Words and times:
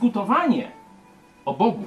dyskutowanie 0.00 0.68
o 1.44 1.54
Bogu 1.54 1.84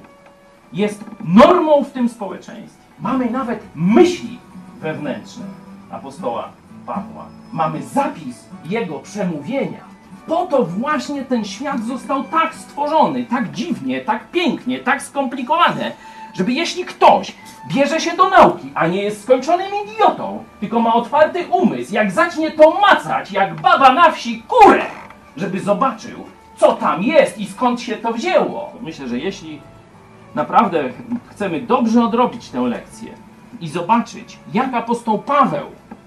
jest 0.74 1.04
normą 1.24 1.84
w 1.84 1.92
tym 1.92 2.10
społeczeństwie. 2.10 2.84
Mamy 3.00 3.30
nawet 3.30 3.64
myśli 3.76 4.40
wewnętrzne 4.80 5.46
apostoła 5.92 6.50
Pawła. 6.86 7.26
Mamy 7.54 7.84
zapis 7.84 8.50
jego 8.66 9.00
przemówienia. 9.00 9.84
Po 10.28 10.46
to 10.46 10.66
właśnie 10.66 11.26
ten 11.26 11.46
świat 11.46 11.84
został 11.84 12.24
tak 12.24 12.56
stworzony, 12.56 13.26
tak 13.26 13.52
dziwnie, 13.52 14.02
tak 14.02 14.32
pięknie, 14.32 14.80
tak 14.80 15.02
skomplikowane, 15.02 15.92
żeby 16.34 16.52
jeśli 16.52 16.86
ktoś 16.86 17.36
bierze 17.68 18.02
się 18.02 18.18
do 18.18 18.30
nauki, 18.30 18.72
a 18.76 18.88
nie 18.88 19.04
jest 19.04 19.24
skończonym 19.24 19.68
idiotą, 19.86 20.44
tylko 20.60 20.80
ma 20.80 20.94
otwarty 20.94 21.48
umysł, 21.48 21.94
jak 21.94 22.12
zacznie 22.12 22.52
to 22.52 22.80
macać, 22.82 23.32
jak 23.32 23.62
baba 23.62 23.94
na 23.94 24.12
wsi 24.12 24.44
kurę, 24.48 24.86
żeby 25.38 25.60
zobaczył, 25.60 26.33
co 26.64 26.74
tam 26.74 27.04
jest 27.04 27.38
i 27.38 27.46
skąd 27.46 27.82
się 27.82 27.96
to 27.96 28.14
wzięło. 28.14 28.72
Myślę, 28.82 29.08
że 29.08 29.20
jeśli 29.20 29.62
naprawdę 30.36 30.84
chcemy 31.26 31.62
dobrze 31.62 32.04
odrobić 32.04 32.50
tę 32.50 32.62
lekcję 32.62 33.14
i 33.62 33.68
zobaczyć, 33.70 34.40
jak 34.54 34.74
apostoł 34.74 35.20
Paweł 35.20 35.66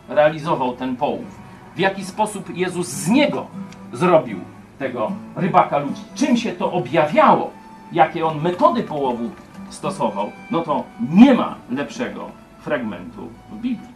realizował 0.09 0.77
ten 0.77 0.97
połów, 0.97 1.39
w 1.77 1.79
jaki 1.79 2.05
sposób 2.05 2.57
Jezus 2.57 2.89
z 2.89 3.09
niego 3.09 3.47
zrobił 3.93 4.41
tego 4.79 5.13
rybaka 5.37 5.79
ludzi, 5.79 6.03
czym 6.15 6.37
się 6.37 6.53
to 6.53 6.73
objawiało, 6.73 7.51
jakie 7.93 8.27
on 8.27 8.41
metody 8.41 8.83
połowu 8.83 9.31
stosował, 9.71 10.33
no 10.51 10.61
to 10.63 10.85
nie 11.11 11.35
ma 11.35 11.55
lepszego 11.71 12.31
fragmentu 12.61 13.29
w 13.53 13.57
Biblii. 13.57 13.96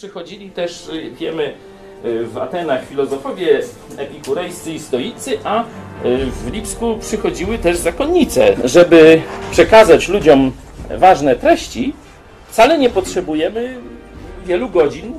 Przychodzili 0.00 0.50
też, 0.50 0.88
y, 0.88 1.10
wiemy, 1.10 1.54
y, 2.04 2.26
w 2.26 2.38
Atenach 2.38 2.86
filozofowie 2.86 3.60
epikurejscy 3.96 4.72
i 4.72 4.78
stoicy, 4.78 5.38
a 5.44 5.62
y, 5.62 5.64
w 6.26 6.52
Lipsku 6.52 6.98
przychodziły 7.00 7.58
też 7.58 7.76
zakonnice. 7.76 8.56
Żeby 8.64 9.22
przekazać 9.50 10.08
ludziom 10.08 10.52
ważne 10.98 11.36
treści, 11.36 11.92
wcale 12.48 12.78
nie 12.78 12.90
potrzebujemy 12.90 13.76
wielu 14.46 14.68
godzin 14.68 15.14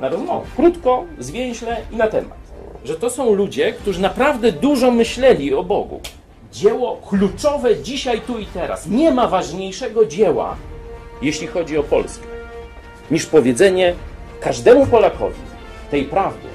na 0.00 0.08
rozmowę. 0.08 0.46
Krótko, 0.56 1.04
zwięźle 1.18 1.76
i 1.92 1.96
na 1.96 2.06
temat. 2.06 2.38
Że 2.84 2.94
to 2.94 3.10
są 3.10 3.34
ludzie, 3.34 3.72
którzy 3.72 4.00
naprawdę 4.00 4.52
dużo 4.52 4.90
myśleli 4.90 5.54
o 5.54 5.62
Bogu. 5.62 6.00
Dzieło 6.52 7.00
kluczowe 7.08 7.76
dzisiaj, 7.76 8.20
tu 8.20 8.38
i 8.38 8.46
teraz. 8.46 8.86
Nie 8.86 9.10
ma 9.10 9.28
ważniejszego 9.28 10.06
dzieła, 10.06 10.56
jeśli 11.22 11.46
chodzi 11.46 11.78
o 11.78 11.82
Polskę, 11.82 12.29
niż 13.10 13.26
powiedzenie 13.26 13.94
każdemu 14.40 14.86
Polakowi 14.86 15.40
tej 15.90 16.04
prawdy, 16.04 16.48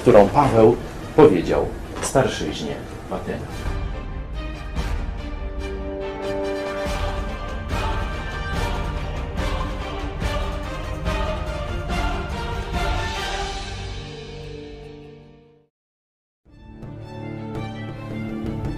którą 0.00 0.28
Paweł 0.28 0.76
powiedział 1.16 1.66
starszyźnie 2.02 2.74
w 3.10 3.12
Atenach. 3.12 3.72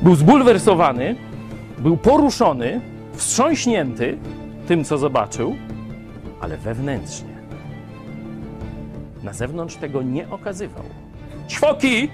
Był 0.02 0.14
zbulwersowany, 0.14 1.16
był 1.78 1.96
poruszony, 1.96 2.80
wstrząśnięty 3.12 4.18
tym, 4.66 4.84
co 4.84 4.98
zobaczył, 4.98 5.56
ale 6.44 6.56
wewnętrznie. 6.56 7.34
Na 9.22 9.32
zewnątrz 9.32 9.76
tego 9.76 10.02
nie 10.02 10.30
okazywał. 10.30 10.84
Ćwoki! 11.48 12.10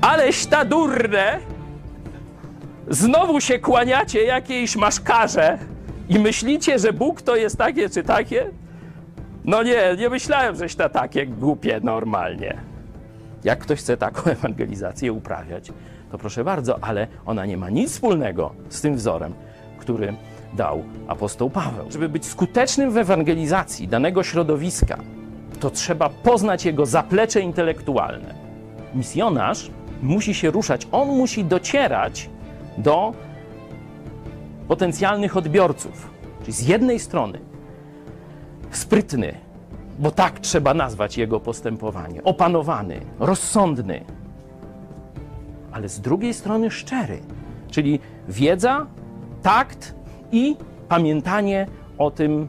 Aleś 0.00 0.46
ta 0.46 0.64
durne! 0.64 1.38
Znowu 2.88 3.40
się 3.40 3.58
kłaniacie 3.58 4.24
jakiejś 4.24 4.76
maszkarze 4.76 5.58
i 6.08 6.18
myślicie, 6.18 6.78
że 6.78 6.92
Bóg 6.92 7.22
to 7.22 7.36
jest 7.36 7.56
takie 7.56 7.90
czy 7.90 8.02
takie? 8.02 8.50
No 9.44 9.62
nie, 9.62 9.96
nie 9.98 10.08
myślałem, 10.08 10.56
żeś 10.56 10.74
to 10.74 10.88
takie 10.88 11.26
głupie 11.26 11.80
normalnie. 11.82 12.56
Jak 13.44 13.58
ktoś 13.58 13.78
chce 13.78 13.96
taką 13.96 14.30
ewangelizację 14.30 15.12
uprawiać, 15.12 15.72
to 16.10 16.18
proszę 16.18 16.44
bardzo, 16.44 16.84
ale 16.84 17.06
ona 17.26 17.46
nie 17.46 17.56
ma 17.56 17.70
nic 17.70 17.92
wspólnego 17.92 18.54
z 18.68 18.80
tym 18.80 18.94
wzorem, 18.94 19.34
który 19.78 20.14
dał 20.54 20.84
apostoł 21.08 21.50
Paweł. 21.50 21.86
Żeby 21.90 22.08
być 22.08 22.26
skutecznym 22.26 22.90
w 22.90 22.96
ewangelizacji 22.96 23.88
danego 23.88 24.22
środowiska, 24.22 24.98
to 25.60 25.70
trzeba 25.70 26.08
poznać 26.08 26.64
jego 26.64 26.86
zaplecze 26.86 27.40
intelektualne. 27.40 28.34
Misjonarz 28.94 29.70
musi 30.02 30.34
się 30.34 30.50
ruszać, 30.50 30.88
on 30.92 31.08
musi 31.08 31.44
docierać 31.44 32.30
do 32.78 33.12
potencjalnych 34.68 35.36
odbiorców. 35.36 36.10
Czyli 36.40 36.52
z 36.52 36.68
jednej 36.68 36.98
strony 36.98 37.38
sprytny, 38.70 39.34
bo 39.98 40.10
tak 40.10 40.40
trzeba 40.40 40.74
nazwać 40.74 41.18
jego 41.18 41.40
postępowanie, 41.40 42.24
opanowany, 42.24 43.00
rozsądny, 43.18 44.04
ale 45.72 45.88
z 45.88 46.00
drugiej 46.00 46.34
strony 46.34 46.70
szczery, 46.70 47.20
czyli 47.70 48.00
wiedza, 48.28 48.86
takt 49.42 49.94
i 50.32 50.56
pamiętanie 50.88 51.66
o 51.98 52.10
tym, 52.10 52.48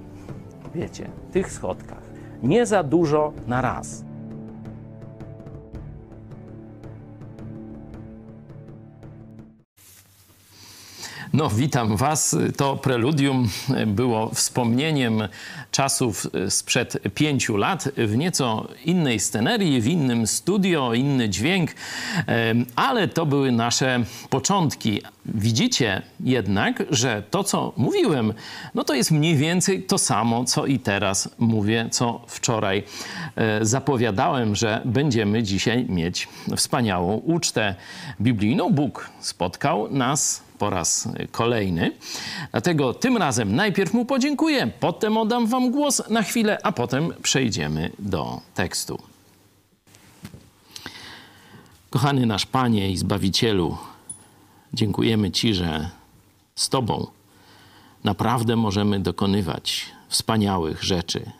wiecie, 0.76 1.10
tych 1.32 1.52
schodkach. 1.52 2.04
Nie 2.44 2.66
za 2.66 2.84
dużo 2.84 3.34
na 3.48 3.62
raz. 3.62 4.06
No, 11.34 11.50
witam 11.50 11.98
Was. 11.98 12.36
To 12.58 12.76
preludium 12.78 13.50
było 13.88 14.30
wspomnieniem 14.30 15.28
czasów 15.72 16.28
sprzed 16.50 16.98
pięciu 17.16 17.58
lat 17.58 17.90
w 17.98 18.18
nieco 18.18 18.68
innej 18.86 19.20
scenerii, 19.20 19.82
w 19.82 19.88
innym 19.88 20.28
studio, 20.28 20.94
inny 20.94 21.30
dźwięk, 21.30 21.72
ale 22.76 23.08
to 23.08 23.26
były 23.26 23.52
nasze 23.52 24.04
początki. 24.30 25.02
Widzicie 25.26 26.02
jednak, 26.20 26.84
że 26.90 27.24
to, 27.30 27.44
co 27.44 27.74
mówiłem, 27.78 28.34
no 28.76 28.84
to 28.84 28.94
jest 28.94 29.12
mniej 29.12 29.36
więcej 29.36 29.84
to 29.84 29.98
samo, 29.98 30.46
co 30.46 30.66
i 30.66 30.80
teraz 30.80 31.30
mówię, 31.40 31.88
co 31.92 32.22
wczoraj 32.28 32.84
e, 33.36 33.66
zapowiadałem, 33.66 34.56
że 34.56 34.82
będziemy 34.86 35.44
dzisiaj 35.44 35.86
mieć 35.90 36.28
wspaniałą 36.56 37.14
ucztę 37.16 37.76
biblijną. 38.22 38.70
Bóg 38.70 39.10
spotkał 39.20 39.92
nas 39.92 40.51
po 40.62 40.70
raz 40.70 41.10
kolejny. 41.32 41.92
Dlatego 42.52 42.94
tym 42.94 43.18
razem 43.18 43.56
najpierw 43.56 43.94
mu 43.94 44.06
podziękuję, 44.06 44.72
potem 44.80 45.18
oddam 45.18 45.48
wam 45.48 45.72
głos 45.72 46.10
na 46.10 46.24
chwilę, 46.24 46.58
a 46.64 46.72
potem 46.72 47.14
przejdziemy 47.22 47.92
do 48.00 48.42
tekstu. 48.56 49.00
Kochany 51.90 52.26
nasz 52.26 52.46
Panie 52.46 52.92
i 52.92 52.98
Zbawicielu, 52.98 53.78
dziękujemy 54.74 55.32
Ci, 55.32 55.54
że 55.54 55.90
z 56.56 56.70
Tobą 56.70 57.08
naprawdę 58.04 58.56
możemy 58.56 59.00
dokonywać 59.00 59.86
wspaniałych 60.10 60.84
rzeczy, 60.84 61.32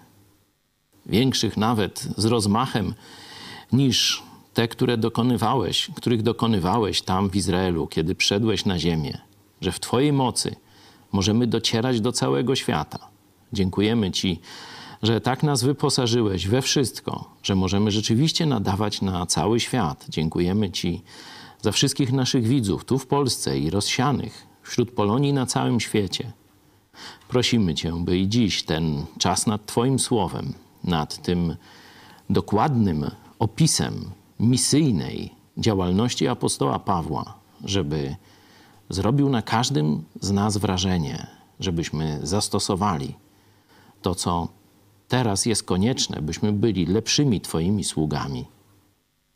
większych 1.06 1.58
nawet 1.58 2.08
z 2.18 2.26
rozmachem 2.26 2.94
niż 3.72 4.24
te, 4.54 4.68
które 4.68 4.98
dokonywałeś, 4.98 5.92
których 5.96 6.22
dokonywałeś 6.22 7.02
tam 7.02 7.30
w 7.30 7.36
Izraelu, 7.36 7.88
kiedy 7.88 8.16
wszedłeś 8.16 8.66
na 8.66 8.80
ziemię, 8.80 9.18
że 9.62 9.72
w 9.72 9.80
Twojej 9.80 10.14
mocy 10.14 10.56
możemy 11.12 11.48
docierać 11.48 12.02
do 12.02 12.12
całego 12.12 12.56
świata. 12.56 13.00
Dziękujemy 13.54 14.12
Ci, 14.12 14.40
że 15.04 15.22
tak 15.22 15.44
nas 15.44 15.64
wyposażyłeś 15.64 16.48
we 16.48 16.62
wszystko, 16.62 17.30
że 17.44 17.56
możemy 17.56 17.92
rzeczywiście 17.92 18.46
nadawać 18.46 19.02
na 19.02 19.26
cały 19.26 19.60
świat. 19.60 20.06
Dziękujemy 20.10 20.72
Ci 20.72 21.02
za 21.62 21.72
wszystkich 21.72 22.12
naszych 22.12 22.48
widzów 22.48 22.86
tu 22.86 23.00
w 23.00 23.08
Polsce 23.08 23.60
i 23.60 23.70
rozsianych 23.70 24.48
wśród 24.64 24.92
Polonii 24.92 25.34
na 25.34 25.46
całym 25.46 25.80
świecie. 25.80 26.32
Prosimy 27.28 27.76
Cię, 27.76 27.94
by 28.06 28.18
i 28.18 28.30
dziś 28.30 28.64
ten 28.64 29.06
czas 29.20 29.48
nad 29.48 29.66
Twoim 29.66 30.00
słowem, 30.00 30.54
nad 30.84 31.22
tym 31.22 31.56
dokładnym 32.30 33.12
opisem 33.40 34.12
misyjnej 34.42 35.36
działalności 35.58 36.28
apostoła 36.28 36.80
Pawła, 36.80 37.34
żeby 37.64 38.16
zrobił 38.90 39.30
na 39.30 39.42
każdym 39.42 40.04
z 40.22 40.32
nas 40.32 40.58
wrażenie, 40.58 41.28
żebyśmy 41.60 42.20
zastosowali 42.24 43.16
to, 44.02 44.16
co 44.16 44.48
teraz 45.08 45.46
jest 45.46 45.64
konieczne, 45.64 46.22
byśmy 46.22 46.54
byli 46.54 46.86
lepszymi 46.86 47.42
Twoimi 47.42 47.84
sługami. 47.84 48.46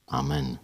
Amen. 0.07 0.57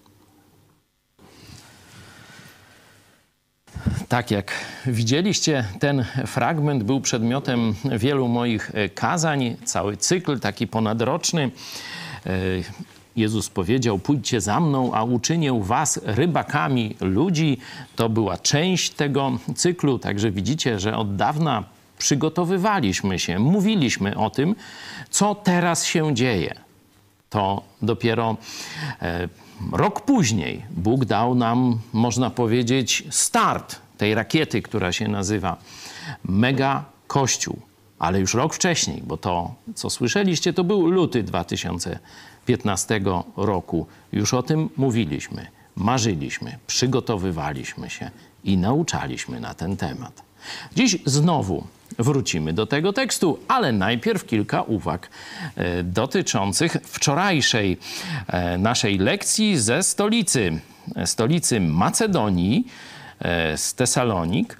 Tak 4.08 4.32
jak 4.32 4.66
widzieliście, 4.88 5.66
ten 5.80 6.06
fragment 6.26 6.84
był 6.84 7.02
przedmiotem 7.02 7.76
wielu 7.98 8.28
moich 8.28 8.72
kazań, 8.96 9.56
cały 9.66 9.98
cykl 9.98 10.40
taki 10.40 10.68
ponadroczny. 10.68 11.52
Jezus 13.16 13.50
powiedział: 13.50 14.00
Pójdźcie 14.00 14.42
za 14.42 14.60
mną, 14.60 14.94
a 14.94 15.04
uczynię 15.04 15.60
was 15.64 16.00
rybakami 16.04 16.96
ludzi. 17.02 17.58
To 17.96 18.10
była 18.10 18.38
część 18.38 18.90
tego 18.90 19.32
cyklu, 19.56 20.00
także 20.00 20.32
widzicie, 20.32 20.80
że 20.80 20.98
od 20.98 21.16
dawna 21.16 21.64
przygotowywaliśmy 21.98 23.20
się, 23.20 23.40
mówiliśmy 23.40 24.18
o 24.18 24.30
tym, 24.30 24.56
co 25.10 25.36
teraz 25.36 25.86
się 25.86 26.16
dzieje. 26.16 26.56
To 27.30 27.64
dopiero 27.82 28.38
e, 29.02 29.28
rok 29.72 30.02
później 30.02 30.66
Bóg 30.70 31.06
dał 31.06 31.36
nam, 31.36 31.80
można 31.94 32.30
powiedzieć, 32.30 33.04
start 33.10 33.82
tej 33.98 34.16
rakiety, 34.16 34.62
która 34.62 34.92
się 34.92 35.08
nazywa 35.08 35.58
Mega 36.24 36.86
Kościół. 37.08 37.60
Ale 38.00 38.20
już 38.20 38.34
rok 38.34 38.54
wcześniej, 38.54 39.04
bo 39.06 39.18
to, 39.18 39.54
co 39.76 39.90
słyszeliście, 39.90 40.54
to 40.54 40.64
był 40.64 40.88
luty 40.88 41.24
2015 42.58 43.02
roku. 43.38 43.88
Już 44.12 44.34
o 44.34 44.44
tym 44.44 44.70
mówiliśmy, 44.78 45.48
marzyliśmy, 45.76 46.58
przygotowywaliśmy 46.68 47.90
się 47.90 48.12
i 48.44 48.58
nauczaliśmy 48.58 49.40
na 49.40 49.54
ten 49.54 49.78
temat. 49.78 50.24
Dziś 50.76 50.98
znowu 51.06 51.68
wrócimy 52.00 52.54
do 52.54 52.66
tego 52.66 52.94
tekstu, 52.94 53.40
ale 53.48 53.72
najpierw 53.72 54.26
kilka 54.26 54.62
uwag 54.62 55.10
e, 55.56 55.84
dotyczących 55.84 56.78
wczorajszej 56.84 57.78
e, 58.28 58.58
naszej 58.58 58.98
lekcji 58.98 59.58
ze 59.58 59.84
stolicy, 59.84 60.60
stolicy 61.06 61.60
Macedonii, 61.60 62.68
e, 63.20 63.58
z 63.58 63.74
Tesalonik 63.74 64.58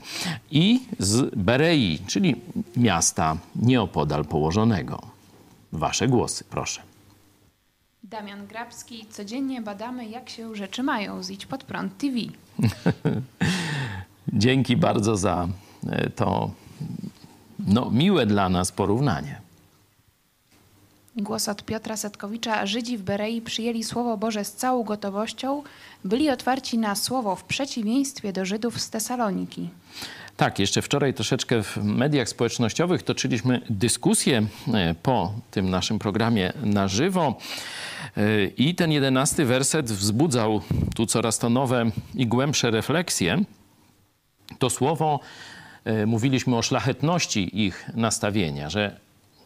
i 0.52 0.82
z 1.00 1.36
Berei, 1.36 2.00
czyli 2.08 2.36
miasta 2.78 3.38
nieopodal 3.56 4.26
położonego. 4.26 5.02
Wasze 5.74 6.08
głosy, 6.08 6.44
proszę. 6.50 6.91
Damian 8.04 8.48
Grabski, 8.48 9.06
codziennie 9.10 9.62
badamy, 9.62 10.06
jak 10.10 10.30
się 10.30 10.56
rzeczy 10.56 10.84
mają. 10.84 11.24
Zidź 11.24 11.46
pod 11.46 11.64
prąd 11.64 11.98
TV. 11.98 12.18
Dzięki 14.34 14.78
bardzo 14.78 15.18
za 15.18 15.48
to 16.16 16.52
no, 17.60 17.92
miłe 17.92 18.26
dla 18.26 18.50
nas 18.50 18.72
porównanie. 18.72 19.42
Głos 21.16 21.50
od 21.50 21.64
Piotra 21.66 21.98
Setkowicza. 21.98 22.66
Żydzi 22.66 22.98
w 22.98 23.02
Berei 23.02 23.42
przyjęli 23.42 23.84
Słowo 23.84 24.18
Boże 24.18 24.46
z 24.46 24.54
całą 24.54 24.84
gotowością, 24.84 25.64
byli 26.06 26.30
otwarci 26.30 26.78
na 26.78 26.96
Słowo 26.96 27.36
w 27.36 27.44
przeciwieństwie 27.44 28.34
do 28.34 28.46
Żydów 28.46 28.82
z 28.82 28.90
Tesaloniki. 28.90 29.70
Tak, 30.38 30.60
jeszcze 30.60 30.82
wczoraj 30.82 31.14
troszeczkę 31.14 31.64
w 31.64 31.78
mediach 31.78 32.30
społecznościowych 32.30 33.04
toczyliśmy 33.04 33.62
dyskusję 33.70 34.48
e, 34.74 34.96
po 35.04 35.34
tym 35.52 35.70
naszym 35.70 36.00
programie 36.00 36.54
na 36.64 36.88
żywo. 36.88 37.38
E, 38.18 38.46
I 38.46 38.76
ten 38.76 38.92
jedenasty 38.92 39.46
werset 39.46 39.92
wzbudzał 39.92 40.62
tu 40.96 41.06
coraz 41.06 41.40
to 41.40 41.50
nowe 41.50 41.92
i 42.16 42.28
głębsze 42.28 42.72
refleksje. 42.72 43.44
To 44.60 44.70
słowo 44.70 45.20
E, 45.86 46.06
mówiliśmy 46.06 46.58
o 46.58 46.62
szlachetności 46.62 47.66
ich 47.66 47.90
nastawienia, 47.96 48.70
że 48.70 49.00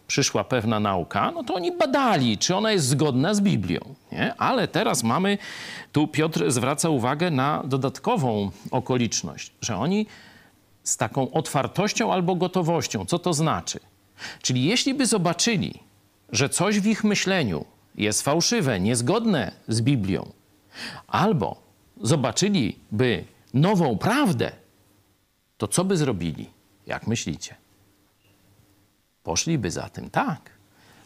przyszła 0.08 0.44
pewna 0.44 0.80
nauka, 0.80 1.32
no 1.32 1.44
to 1.44 1.54
oni 1.54 1.78
badali, 1.78 2.38
czy 2.38 2.56
ona 2.56 2.72
jest 2.72 2.88
zgodna 2.88 3.34
z 3.34 3.42
Biblią. 3.42 3.80
Nie? 4.12 4.36
Ale 4.38 4.68
teraz 4.68 5.04
mamy, 5.04 5.38
tu 5.92 6.08
Piotr 6.08 6.52
zwraca 6.52 6.90
uwagę 6.90 7.32
na 7.32 7.64
dodatkową 7.66 8.52
okoliczność, 8.72 9.52
że 9.62 9.78
oni 9.78 10.08
z 10.84 10.98
taką 10.98 11.32
otwartością 11.32 12.14
albo 12.14 12.36
gotowością, 12.36 13.06
co 13.06 13.20
to 13.20 13.34
znaczy? 13.34 13.80
Czyli 14.42 14.64
jeśli 14.64 14.94
by 14.94 15.06
zobaczyli, 15.06 15.80
że 16.32 16.50
coś 16.50 16.80
w 16.80 16.86
ich 16.86 17.04
myśleniu 17.04 17.66
jest 17.96 18.22
fałszywe, 18.22 18.80
niezgodne 18.80 19.52
z 19.68 19.82
Biblią, 19.82 20.32
albo 21.08 21.62
zobaczyliby 22.02 23.24
nową 23.54 23.98
prawdę, 23.98 24.52
to 25.58 25.68
co 25.68 25.84
by 25.84 25.98
zrobili? 25.98 26.50
Jak 26.88 27.08
myślicie? 27.08 27.56
Poszliby 29.26 29.72
za 29.72 29.90
tym, 29.90 30.10
tak. 30.10 30.56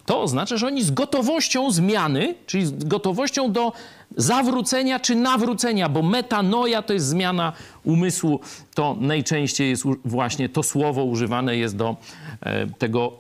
To 0.05 0.21
oznacza, 0.21 0.57
że 0.57 0.67
oni 0.67 0.83
z 0.83 0.91
gotowością 0.91 1.71
zmiany, 1.71 2.35
czyli 2.45 2.65
z 2.65 2.83
gotowością 2.83 3.51
do 3.51 3.73
zawrócenia 4.17 4.99
czy 4.99 5.15
nawrócenia, 5.15 5.89
bo 5.89 6.01
metanoja 6.01 6.81
to 6.81 6.93
jest 6.93 7.05
zmiana 7.05 7.53
umysłu, 7.83 8.39
to 8.75 8.97
najczęściej 8.99 9.69
jest 9.69 9.83
właśnie 10.05 10.49
to 10.49 10.63
słowo 10.63 11.03
używane 11.03 11.57
jest 11.57 11.75
do 11.75 11.95
e, 12.41 12.67
tego 12.67 13.17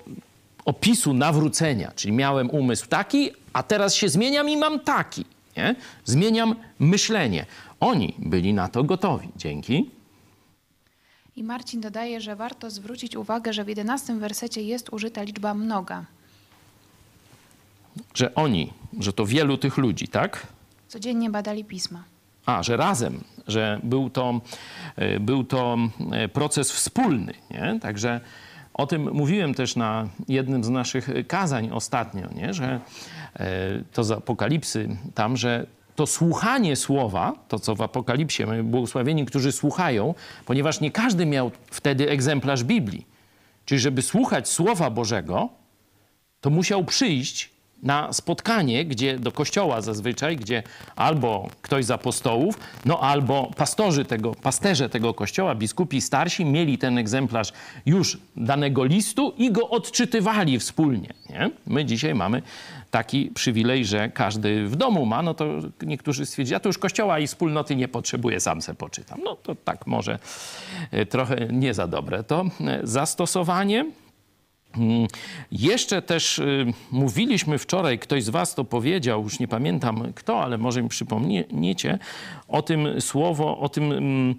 opisu 0.65 1.13
nawrócenia, 1.13 1.91
czyli 1.95 2.13
miałem 2.13 2.49
umysł 2.49 2.87
taki, 2.87 3.31
a 3.53 3.63
teraz 3.63 3.95
się 3.95 4.09
zmieniam 4.09 4.49
i 4.49 4.57
mam 4.57 4.79
taki. 4.79 5.25
Nie? 5.57 5.75
Zmieniam 6.05 6.55
myślenie. 6.79 7.45
Oni 7.79 8.15
byli 8.19 8.53
na 8.53 8.67
to 8.67 8.83
gotowi. 8.83 9.29
Dzięki. 9.35 9.89
I 11.39 11.43
Marcin 11.43 11.81
dodaje, 11.81 12.21
że 12.21 12.35
warto 12.35 12.69
zwrócić 12.69 13.15
uwagę, 13.15 13.53
że 13.53 13.63
w 13.63 13.67
jedenastym 13.67 14.19
wersecie 14.19 14.61
jest 14.61 14.93
użyta 14.93 15.23
liczba 15.23 15.53
mnoga. 15.53 16.05
Że 18.13 18.35
oni, 18.35 18.73
że 18.99 19.13
to 19.13 19.25
wielu 19.25 19.57
tych 19.57 19.77
ludzi, 19.77 20.07
tak? 20.07 20.47
Codziennie 20.87 21.29
badali 21.29 21.65
pisma. 21.65 22.03
A, 22.45 22.63
że 22.63 22.77
razem, 22.77 23.23
że 23.47 23.79
był 23.83 24.09
to, 24.09 24.41
e, 24.95 25.19
był 25.19 25.43
to 25.43 25.77
e, 26.11 26.27
proces 26.27 26.71
wspólny, 26.71 27.33
nie? 27.51 27.79
Także 27.81 28.21
o 28.73 28.87
tym 28.87 29.13
mówiłem 29.13 29.53
też 29.53 29.75
na 29.75 30.07
jednym 30.27 30.63
z 30.63 30.69
naszych 30.69 31.09
kazań 31.27 31.69
ostatnio, 31.71 32.29
nie? 32.35 32.53
że 32.53 32.79
e, 33.35 33.49
to 33.93 34.03
z 34.03 34.11
Apokalipsy 34.11 34.97
tam, 35.15 35.37
że 35.37 35.65
to 35.99 36.07
słuchanie 36.07 36.75
słowa, 36.75 37.33
to 37.47 37.59
co 37.59 37.75
w 37.75 37.81
Apokalipsie, 37.81 38.45
mamy 38.45 38.63
błogosławieni, 38.63 39.25
którzy 39.25 39.51
słuchają, 39.51 40.13
ponieważ 40.45 40.81
nie 40.81 40.91
każdy 40.91 41.25
miał 41.25 41.51
wtedy 41.71 42.09
egzemplarz 42.09 42.63
Biblii. 42.63 43.07
Czyli 43.65 43.79
żeby 43.79 44.01
słuchać 44.01 44.49
Słowa 44.49 44.89
Bożego, 44.89 45.49
to 46.41 46.49
musiał 46.49 46.83
przyjść 46.83 47.49
na 47.83 48.13
spotkanie, 48.13 48.85
gdzie 48.85 49.19
do 49.19 49.31
kościoła 49.31 49.81
zazwyczaj, 49.81 50.37
gdzie 50.37 50.63
albo 50.95 51.49
ktoś 51.61 51.85
z 51.85 51.91
apostołów, 51.91 52.59
no 52.85 52.99
albo 52.99 53.51
pastorzy 53.57 54.05
tego, 54.05 54.35
pasterze 54.35 54.89
tego 54.89 55.13
kościoła, 55.13 55.55
biskupi 55.55 56.01
starsi 56.01 56.45
mieli 56.45 56.77
ten 56.77 56.97
egzemplarz 56.97 57.53
już 57.85 58.17
danego 58.35 58.83
listu 58.83 59.33
i 59.37 59.51
go 59.51 59.69
odczytywali 59.69 60.59
wspólnie. 60.59 61.13
Nie? 61.29 61.51
My 61.67 61.85
dzisiaj 61.85 62.15
mamy 62.15 62.41
taki 62.91 63.31
przywilej, 63.33 63.85
że 63.85 64.09
każdy 64.09 64.67
w 64.67 64.75
domu 64.75 65.05
ma, 65.05 65.21
no 65.21 65.33
to 65.33 65.45
niektórzy 65.81 66.25
stwierdzili, 66.25 66.53
ja 66.53 66.59
to 66.59 66.69
już 66.69 66.77
kościoła 66.77 67.19
i 67.19 67.27
wspólnoty 67.27 67.75
nie 67.75 67.87
potrzebuję, 67.87 68.39
sam 68.39 68.61
se 68.61 68.75
poczytam. 68.75 69.19
No 69.23 69.35
to 69.35 69.55
tak 69.55 69.87
może 69.87 70.19
e, 70.91 71.05
trochę 71.05 71.47
nie 71.51 71.73
za 71.73 71.87
dobre 71.87 72.23
to 72.23 72.45
e, 72.61 72.79
zastosowanie. 72.83 73.85
Mm, 74.77 75.07
jeszcze 75.51 76.01
też 76.01 76.39
y, 76.39 76.73
mówiliśmy 76.91 77.57
wczoraj, 77.57 77.99
ktoś 77.99 78.23
z 78.23 78.29
Was 78.29 78.55
to 78.55 78.63
powiedział, 78.63 79.23
już 79.23 79.39
nie 79.39 79.47
pamiętam 79.47 80.13
kto, 80.15 80.43
ale 80.43 80.57
może 80.57 80.83
mi 80.83 80.89
przypomniecie 80.89 81.99
o 82.47 82.61
tym 82.61 83.01
słowo, 83.01 83.59
o 83.59 83.69
tym 83.69 83.91
mm, 83.91 84.35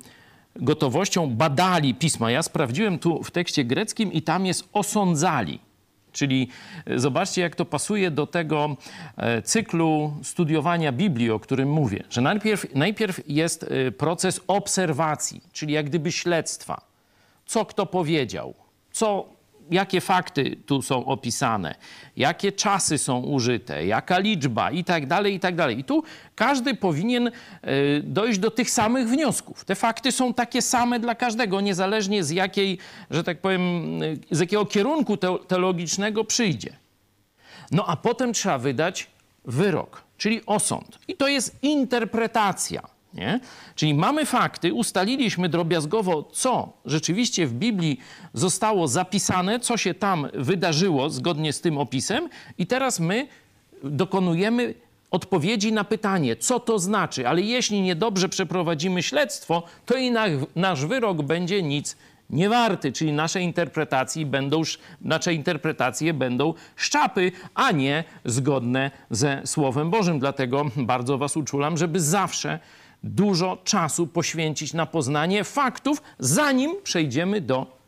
gotowością 0.57 1.31
badali 1.31 1.95
pisma. 1.95 2.31
Ja 2.31 2.43
sprawdziłem 2.43 2.99
tu 2.99 3.23
w 3.23 3.31
tekście 3.31 3.65
greckim 3.65 4.13
i 4.13 4.23
tam 4.23 4.47
jest 4.47 4.69
osądzali. 4.73 5.59
Czyli 6.13 6.49
e, 6.87 6.99
zobaczcie, 6.99 7.43
jak 7.43 7.57
to 7.57 7.65
pasuje 7.65 8.11
do 8.11 8.27
tego 8.27 8.77
e, 9.17 9.43
cyklu 9.43 10.13
studiowania 10.23 10.93
Biblii, 10.93 11.31
o 11.31 11.41
którym 11.41 11.71
mówię, 11.71 12.05
że 12.11 12.21
najpierw, 12.21 12.75
najpierw 12.75 13.21
jest 13.27 13.63
e, 13.63 13.93
proces 13.93 14.41
obserwacji, 14.47 15.41
czyli 15.53 15.73
jak 15.73 15.87
gdyby 15.87 16.13
śledztwa. 16.13 16.81
Co 17.47 17.65
kto 17.65 17.87
powiedział, 17.87 18.55
co 18.93 19.29
jakie 19.71 20.01
fakty 20.01 20.57
tu 20.67 20.83
są 20.83 21.05
opisane, 21.05 21.75
jakie 22.17 22.53
czasy 22.53 22.99
są 22.99 23.21
użyte, 23.21 23.87
jaka 23.87 24.19
liczba 24.19 24.71
i 24.71 24.85
tak 24.85 25.07
dalej, 25.07 25.35
i 25.35 25.41
tak 25.41 25.57
dalej. 25.57 25.79
I 25.79 25.85
tu 25.85 26.03
każdy 26.35 26.75
powinien 26.75 27.27
e, 27.27 27.33
dojść 28.03 28.39
do 28.39 28.51
tych 28.51 28.71
samych 28.71 29.09
wniosków. 29.09 29.65
Te 29.65 29.75
fakty 29.75 30.13
są 30.13 30.35
takie 30.35 30.63
same 30.63 31.01
dla 31.01 31.15
każdego, 31.15 31.61
niezależnie 31.61 32.25
z 32.25 32.31
jakiej, 32.31 32.79
że 33.11 33.25
tak 33.25 33.41
powiem, 33.41 33.63
e, 34.03 34.37
z 34.37 34.41
jakiego 34.41 34.67
kierunku 34.67 35.17
teologicznego 35.49 36.25
przyjdzie. 36.25 36.77
No 37.71 37.85
a 37.87 37.97
potem 37.97 38.33
trzeba 38.33 38.59
wydać 38.59 39.07
wyrok, 39.45 40.03
czyli 40.17 40.41
osąd. 40.47 40.99
I 41.09 41.17
to 41.17 41.29
jest 41.29 41.59
interpretacja. 41.63 43.00
Nie? 43.15 43.41
Czyli 43.75 43.95
mamy 43.95 44.27
fakty, 44.27 44.75
ustaliliśmy 44.75 45.49
drobiazgowo, 45.49 46.23
co 46.33 46.73
rzeczywiście 46.85 47.47
w 47.47 47.53
Biblii 47.53 48.01
zostało 48.35 48.89
zapisane, 48.89 49.61
co 49.61 49.77
się 49.77 49.95
tam 49.95 50.29
wydarzyło 50.35 51.11
zgodnie 51.11 51.53
z 51.53 51.61
tym 51.61 51.79
opisem, 51.79 52.29
i 52.59 52.67
teraz 52.67 53.01
my 53.01 53.29
dokonujemy 53.85 54.75
odpowiedzi 55.11 55.73
na 55.73 55.85
pytanie, 55.85 56.37
co 56.37 56.61
to 56.61 56.79
znaczy, 56.79 57.29
ale 57.29 57.41
jeśli 57.41 57.83
niedobrze 57.83 58.29
przeprowadzimy 58.29 59.03
śledztwo, 59.03 59.63
to 59.87 59.97
i 59.97 60.11
na, 60.11 60.25
nasz 60.57 60.87
wyrok 60.87 61.23
będzie 61.23 61.63
nic 61.63 61.97
niewarty, 62.31 62.93
czyli 62.93 63.13
nasze 63.13 63.41
interpretacje 63.41 64.27
będą, 64.27 64.63
nasze 65.01 65.35
interpretacje 65.35 66.15
będą 66.15 66.55
szczapy, 66.77 67.33
a 67.55 67.73
nie 67.73 68.05
zgodne 68.25 68.91
ze 69.11 69.43
Słowem 69.45 69.91
Bożym. 69.91 70.19
Dlatego 70.19 70.65
bardzo 70.77 71.19
Was 71.19 71.37
uczulam, 71.37 71.77
żeby 71.77 72.01
zawsze 72.01 72.59
dużo 73.03 73.57
czasu 73.65 74.07
poświęcić 74.07 74.75
na 74.75 74.87
poznanie 74.87 75.45
faktów, 75.45 76.03
zanim 76.19 76.83
przejdziemy 76.83 77.41
do 77.41 77.79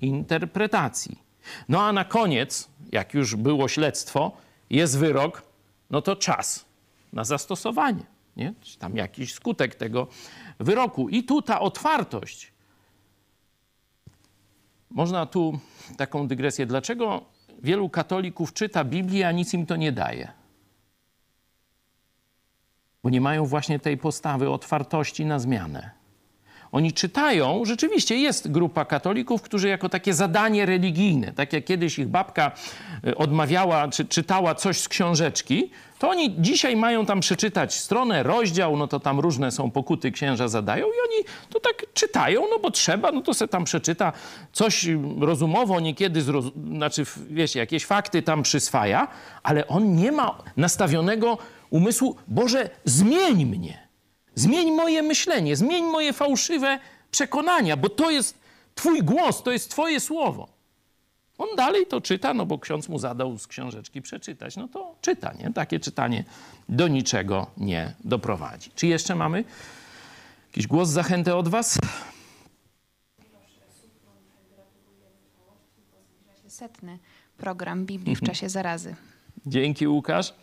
interpretacji. 0.00 1.18
No 1.68 1.82
a 1.82 1.92
na 1.92 2.04
koniec, 2.04 2.68
jak 2.92 3.14
już 3.14 3.36
było 3.36 3.68
śledztwo, 3.68 4.32
jest 4.70 4.98
wyrok, 4.98 5.42
no 5.90 6.02
to 6.02 6.16
czas 6.16 6.64
na 7.12 7.24
zastosowanie, 7.24 8.02
nie? 8.36 8.54
Czy 8.60 8.78
tam 8.78 8.96
jakiś 8.96 9.34
skutek 9.34 9.74
tego 9.74 10.06
wyroku. 10.60 11.08
I 11.08 11.24
tu 11.24 11.42
ta 11.42 11.60
otwartość. 11.60 12.52
Można 14.90 15.26
tu 15.26 15.58
taką 15.96 16.28
dygresję. 16.28 16.66
Dlaczego 16.66 17.24
wielu 17.62 17.88
katolików 17.88 18.52
czyta 18.52 18.84
Biblię, 18.84 19.28
a 19.28 19.32
nic 19.32 19.54
im 19.54 19.66
to 19.66 19.76
nie 19.76 19.92
daje? 19.92 20.43
Bo 23.04 23.10
nie 23.10 23.20
mają 23.20 23.46
właśnie 23.46 23.78
tej 23.78 23.96
postawy 23.96 24.50
otwartości 24.50 25.26
na 25.26 25.38
zmianę. 25.38 25.90
Oni 26.72 26.92
czytają, 26.92 27.64
rzeczywiście 27.64 28.16
jest 28.16 28.50
grupa 28.50 28.84
katolików, 28.84 29.42
którzy 29.42 29.68
jako 29.68 29.88
takie 29.88 30.14
zadanie 30.14 30.66
religijne, 30.66 31.32
tak 31.32 31.52
jak 31.52 31.64
kiedyś 31.64 31.98
ich 31.98 32.08
babka 32.08 32.52
e, 33.06 33.14
odmawiała, 33.14 33.88
czy 33.88 34.04
czytała 34.04 34.54
coś 34.54 34.80
z 34.80 34.88
książeczki, 34.88 35.70
to 35.98 36.08
oni 36.08 36.34
dzisiaj 36.38 36.76
mają 36.76 37.06
tam 37.06 37.20
przeczytać 37.20 37.74
stronę, 37.74 38.22
rozdział, 38.22 38.76
no 38.76 38.86
to 38.86 39.00
tam 39.00 39.20
różne 39.20 39.50
są 39.50 39.70
pokuty 39.70 40.12
księża 40.12 40.48
zadają 40.48 40.86
i 40.86 40.98
oni 41.08 41.24
to 41.50 41.60
tak 41.60 41.86
czytają, 41.94 42.42
no 42.50 42.58
bo 42.58 42.70
trzeba, 42.70 43.12
no 43.12 43.20
to 43.20 43.34
se 43.34 43.48
tam 43.48 43.64
przeczyta 43.64 44.12
coś 44.52 44.86
rozumowo, 45.20 45.80
niekiedy, 45.80 46.22
zroz... 46.22 46.44
znaczy 46.76 47.04
wiesz, 47.30 47.54
jakieś 47.54 47.86
fakty 47.86 48.22
tam 48.22 48.42
przyswaja, 48.42 49.08
ale 49.42 49.66
on 49.68 49.96
nie 49.96 50.12
ma 50.12 50.38
nastawionego 50.56 51.38
umysłu, 51.74 52.16
Boże, 52.28 52.70
zmień 52.84 53.46
mnie. 53.46 53.88
Zmień 54.34 54.72
moje 54.72 55.02
myślenie, 55.02 55.56
zmień 55.56 55.84
moje 55.84 56.12
fałszywe 56.12 56.78
przekonania, 57.10 57.76
bo 57.76 57.88
to 57.88 58.10
jest 58.10 58.38
Twój 58.74 59.02
głos, 59.02 59.42
to 59.42 59.52
jest 59.52 59.70
Twoje 59.70 60.00
słowo. 60.00 60.48
On 61.38 61.48
dalej 61.56 61.86
to 61.86 62.00
czyta, 62.00 62.34
no 62.34 62.46
bo 62.46 62.58
ksiądz 62.58 62.88
mu 62.88 62.98
zadał 62.98 63.38
z 63.38 63.46
książeczki 63.46 64.02
przeczytać. 64.02 64.56
No 64.56 64.68
to 64.68 64.94
czyta, 65.00 65.32
nie? 65.32 65.52
Takie 65.52 65.80
czytanie 65.80 66.24
do 66.68 66.88
niczego 66.88 67.46
nie 67.56 67.94
doprowadzi. 68.04 68.70
Czy 68.74 68.86
jeszcze 68.86 69.14
mamy 69.14 69.44
jakiś 70.46 70.66
głos 70.66 70.88
zachęty 70.88 71.34
od 71.34 71.48
Was? 71.48 71.78
Setny 76.48 76.98
program 77.36 77.86
Biblii 77.86 78.16
w 78.16 78.20
czasie 78.20 78.48
zarazy. 78.48 78.94
Dzięki, 79.46 79.88
Łukasz. 79.88 80.34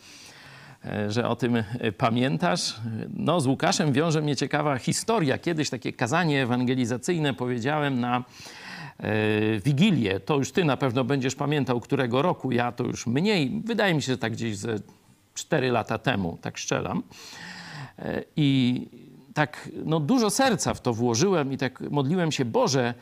E, 0.86 1.12
że 1.12 1.28
o 1.28 1.36
tym 1.36 1.56
e, 1.56 1.92
pamiętasz. 1.92 2.76
No, 3.14 3.40
z 3.40 3.48
Łukaszem 3.48 3.94
wiąże 3.94 4.22
mnie 4.22 4.36
ciekawa 4.36 4.78
historia. 4.78 5.38
Kiedyś 5.38 5.70
takie 5.70 5.94
kazanie 5.94 6.44
ewangelizacyjne 6.44 7.34
powiedziałem 7.34 8.00
na 8.00 8.24
e, 9.00 9.14
Wigilię. 9.60 10.20
To 10.20 10.38
już 10.38 10.52
ty 10.52 10.66
na 10.66 10.78
pewno 10.78 11.04
będziesz 11.04 11.36
pamiętał, 11.36 11.80
którego 11.80 12.22
roku. 12.22 12.52
Ja 12.52 12.72
to 12.72 12.84
już 12.84 13.08
mniej. 13.08 13.62
Wydaje 13.66 13.94
mi 13.94 14.02
się, 14.02 14.12
że 14.12 14.18
tak 14.18 14.34
gdzieś 14.34 14.58
ze 14.58 14.76
4 15.34 15.72
lata 15.72 15.98
temu, 15.98 16.38
tak 16.42 16.60
strzelam. 16.60 17.04
I 18.36 18.88
tak 19.34 19.70
no, 19.86 20.00
dużo 20.00 20.30
serca 20.30 20.74
w 20.74 20.82
to 20.82 20.94
włożyłem 20.94 21.54
i 21.54 21.58
tak 21.58 21.82
modliłem 21.82 22.32
się, 22.32 22.46
Boże, 22.46 22.94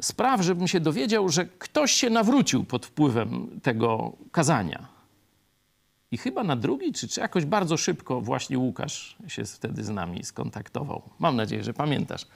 spraw, 0.00 0.40
żebym 0.40 0.68
się 0.68 0.80
dowiedział, 0.80 1.28
że 1.28 1.46
ktoś 1.46 1.92
się 1.92 2.10
nawrócił 2.10 2.64
pod 2.64 2.86
wpływem 2.86 3.60
tego 3.62 4.12
kazania 4.32 4.91
i 6.12 6.18
chyba 6.18 6.44
na 6.44 6.56
drugi, 6.56 6.92
czy, 6.92 7.08
czy 7.08 7.20
jakoś 7.20 7.44
bardzo 7.44 7.76
szybko 7.76 8.20
właśnie 8.20 8.58
Łukasz 8.58 9.16
się 9.28 9.44
wtedy 9.44 9.84
z 9.84 9.88
nami 9.88 10.24
skontaktował. 10.24 11.02
Mam 11.18 11.36
nadzieję, 11.36 11.64
że 11.64 11.74
pamiętasz 11.74 12.26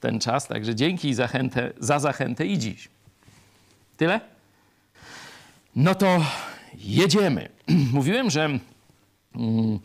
ten 0.00 0.20
czas. 0.20 0.48
Także 0.48 0.74
dzięki 0.74 1.14
zachętę, 1.14 1.72
za 1.80 1.98
zachętę 1.98 2.46
i 2.46 2.58
dziś. 2.58 2.88
Tyle? 3.96 4.20
No 5.76 5.94
to 5.94 6.24
jedziemy. 6.74 7.48
Mówiłem, 7.92 8.30
że 8.30 8.44
mm, 8.44 9.78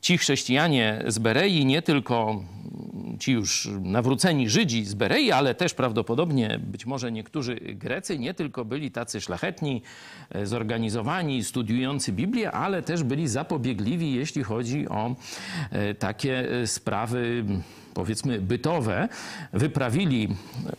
ci 0.00 0.18
chrześcijanie 0.18 1.02
z 1.06 1.18
Berei 1.18 1.64
nie 1.64 1.82
tylko 1.82 2.44
ci 3.20 3.32
już 3.32 3.68
nawróceni 3.80 4.48
Żydzi 4.48 4.84
z 4.84 4.94
Berei, 4.94 5.32
ale 5.32 5.54
też 5.54 5.74
prawdopodobnie 5.74 6.60
być 6.62 6.86
może 6.86 7.12
niektórzy 7.12 7.54
Grecy 7.54 8.18
nie 8.18 8.34
tylko 8.34 8.64
byli 8.64 8.90
tacy 8.90 9.20
szlachetni, 9.20 9.82
e, 10.30 10.46
zorganizowani, 10.46 11.44
studiujący 11.44 12.12
Biblię, 12.12 12.52
ale 12.52 12.82
też 12.82 13.02
byli 13.02 13.28
zapobiegliwi, 13.28 14.12
jeśli 14.14 14.42
chodzi 14.42 14.88
o 14.88 15.16
e, 15.70 15.94
takie 15.94 16.50
e, 16.50 16.66
sprawy 16.66 17.44
powiedzmy 18.00 18.40
bytowe, 18.40 19.08
wyprawili, 19.52 20.28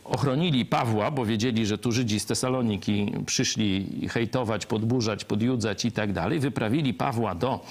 ochronili 0.06 0.66
Pawła, 0.66 1.12
bo 1.12 1.25
wiedzieli, 1.25 1.66
że 1.66 1.78
tu 1.78 1.92
Żydzi 1.92 2.20
z 2.20 2.25
Tesaloniki 2.25 3.13
przyszli 3.25 3.88
hejtować, 4.10 4.66
podburzać, 4.66 5.25
podjudzać 5.25 5.86
i 5.86 5.92
tak 5.92 6.13
dalej. 6.13 6.40
Wyprawili 6.40 6.94
Pawła 6.94 7.36
do 7.36 7.66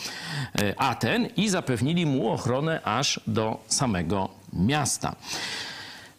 Aten 0.76 1.28
i 1.37 1.49
zapewnili 1.49 2.07
mu 2.07 2.33
ochronę 2.33 2.80
aż 2.85 3.21
do 3.26 3.61
samego 3.69 4.28
miasta. 4.52 5.16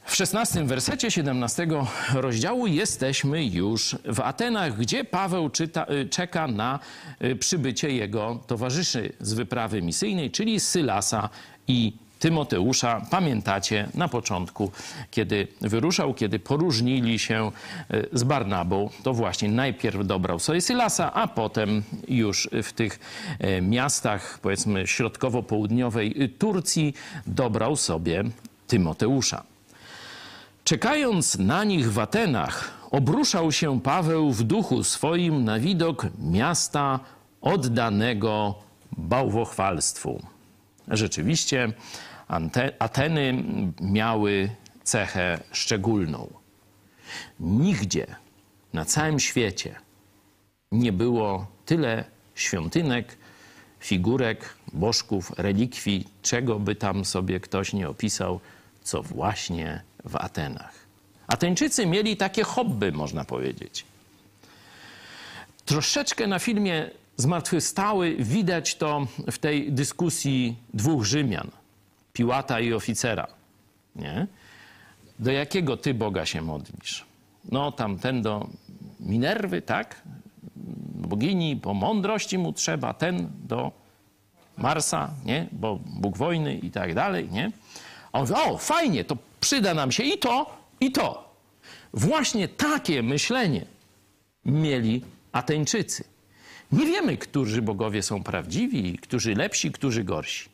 W 0.06 0.16
16 0.16 0.64
wersecie 0.64 1.12
17 1.12 1.68
rozdziału 2.14 2.68
jesteśmy 2.68 3.46
już 3.46 3.96
w 4.06 4.20
Atenach, 4.20 4.78
gdzie 4.78 5.04
Paweł 5.06 5.50
czyta, 5.50 5.86
y, 5.92 6.10
czeka 6.10 6.48
na 6.48 6.80
y, 7.24 7.36
przybycie 7.36 7.92
jego 7.92 8.40
towarzyszy 8.48 9.14
z 9.20 9.34
wyprawy 9.34 9.82
misyjnej, 9.82 10.32
czyli 10.32 10.60
Sylasa 10.60 11.30
i 11.68 11.94
Tymoteusza. 12.22 13.02
Pamiętacie 13.10 13.88
na 13.94 14.08
początku, 14.08 14.72
kiedy 15.12 15.48
wyruszał, 15.62 16.14
kiedy 16.14 16.40
poróżnili 16.40 17.20
się 17.20 17.52
y, 17.94 18.10
z 18.14 18.24
Barnabą, 18.24 18.90
to 19.04 19.14
właśnie 19.14 19.50
najpierw 19.50 20.06
dobrał 20.06 20.40
sobie 20.40 20.62
Sylasa, 20.62 21.14
a 21.14 21.28
potem 21.28 21.84
już 22.08 22.50
w 22.64 22.74
tych 22.74 23.00
miastach, 23.62 24.40
powiedzmy, 24.42 24.88
środkowo-południowej 24.88 26.30
Turcji 26.40 26.94
dobrał 27.28 27.76
sobie 27.76 28.24
Tymoteusza. 28.68 29.44
Czekając 30.64 31.38
na 31.38 31.64
nich 31.64 31.92
w 31.92 32.00
Atenach, 32.00 32.72
obruszał 32.92 33.52
się 33.52 33.82
Paweł 33.82 34.32
w 34.32 34.44
duchu 34.44 34.84
swoim 34.84 35.44
na 35.44 35.60
widok 35.60 36.08
miasta 36.20 37.00
oddanego 37.42 38.56
bałwochwalstwu. 38.98 40.22
Rzeczywiście 40.88 41.74
Ateny 42.80 43.44
miały 43.82 44.50
cechę 44.84 45.40
szczególną. 45.52 46.34
Nigdzie 47.40 48.16
na 48.74 48.86
całym 48.86 49.20
świecie 49.20 49.76
nie 50.72 50.94
było 50.94 51.48
tyle 51.66 52.06
świątynek, 52.36 53.18
figurek, 53.80 54.56
bożków, 54.74 55.32
relikwii, 55.38 56.08
czego 56.22 56.60
by 56.60 56.76
tam 56.76 57.06
sobie 57.06 57.40
ktoś 57.40 57.74
nie 57.74 57.90
opisał, 57.90 58.40
co 58.84 59.04
właśnie 59.04 59.82
w 60.06 60.16
Atenach. 60.16 60.74
Ateńczycy 61.28 61.86
mieli 61.86 62.18
takie 62.18 62.44
hobby, 62.44 62.92
można 62.92 63.26
powiedzieć. 63.26 63.86
Troszeczkę 65.66 66.28
na 66.28 66.40
filmie 66.40 66.90
Zmartwychwstały 67.18 68.16
widać 68.20 68.76
to 68.76 69.08
w 69.32 69.38
tej 69.38 69.72
dyskusji 69.72 70.56
dwóch 70.74 71.06
Rzymian, 71.06 71.52
Piłata 72.14 72.60
i 72.60 72.74
oficera. 72.74 73.28
Nie? 73.96 74.28
Do 75.20 75.32
jakiego 75.32 75.78
ty 75.78 75.94
Boga 75.94 76.26
się 76.26 76.42
modlisz? 76.42 77.06
No 77.52 77.72
tamten 77.72 78.22
do 78.22 78.48
Minerwy, 79.00 79.62
tak? 79.62 80.02
Bogini, 80.96 81.56
bo 81.56 81.74
mądrości 81.74 82.38
mu 82.38 82.54
trzeba, 82.54 82.94
ten 82.94 83.30
do 83.48 83.72
Marsa, 84.58 85.14
nie? 85.26 85.48
Bo 85.52 85.80
Bóg 85.86 86.18
wojny 86.18 86.56
i 86.58 86.72
tak 86.72 86.94
dalej, 86.94 87.30
nie? 87.32 87.52
A 88.12 88.20
on 88.20 88.28
mówi, 88.28 88.42
o 88.42 88.58
fajnie, 88.58 89.04
to 89.04 89.18
przyda 89.40 89.74
nam 89.74 89.92
się 89.92 90.04
i 90.04 90.18
to, 90.18 90.58
i 90.80 90.92
to. 90.92 91.36
Właśnie 91.94 92.48
takie 92.48 93.04
myślenie 93.04 93.66
mieli 94.46 95.02
Ateńczycy. 95.32 96.04
Nie 96.72 96.86
wiemy, 96.86 97.18
którzy 97.18 97.62
bogowie 97.62 98.04
są 98.04 98.24
prawdziwi, 98.24 98.98
którzy 98.98 99.36
lepsi, 99.36 99.72
którzy 99.72 100.04
gorsi. 100.04 100.50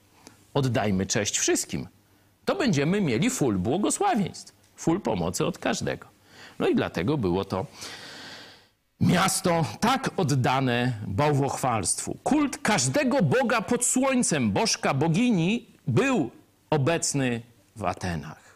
Oddajmy 0.58 1.06
cześć 1.06 1.40
wszystkim. 1.40 1.88
To 2.46 2.56
będziemy 2.56 3.02
mieli 3.02 3.30
full 3.30 3.58
błogosławieństw, 3.58 4.54
full 4.76 5.02
pomocy 5.02 5.46
od 5.46 5.58
każdego. 5.58 6.08
No 6.60 6.68
i 6.68 6.76
dlatego 6.76 7.18
było 7.18 7.46
to 7.46 7.66
Miasto 9.02 9.66
tak 9.80 10.10
oddane 10.18 10.94
bałwochwalstwu. 11.08 12.18
Kult 12.24 12.58
każdego 12.58 13.22
boga 13.22 13.62
pod 13.62 13.86
słońcem, 13.86 14.52
bożka, 14.52 14.94
bogini 14.94 15.66
był 15.88 16.32
obecny 16.70 17.42
w 17.76 17.84
Atenach. 17.84 18.47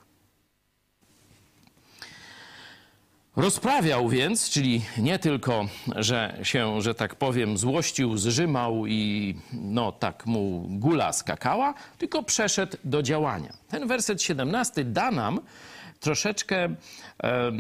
Rozprawiał 3.35 4.09
więc, 4.09 4.49
czyli 4.49 4.81
nie 4.97 5.19
tylko, 5.19 5.65
że 5.95 6.39
się, 6.43 6.81
że 6.81 6.95
tak 6.95 7.15
powiem, 7.15 7.57
złościł, 7.57 8.17
zrzymał 8.17 8.87
i 8.87 9.35
no 9.53 9.91
tak 9.91 10.25
mu 10.25 10.65
gula 10.69 11.13
skakała, 11.13 11.73
tylko 11.97 12.23
przeszedł 12.23 12.77
do 12.83 13.03
działania. 13.03 13.53
Ten 13.67 13.87
werset 13.87 14.21
17 14.21 14.85
da 14.85 15.11
nam 15.11 15.39
troszeczkę, 15.99 16.75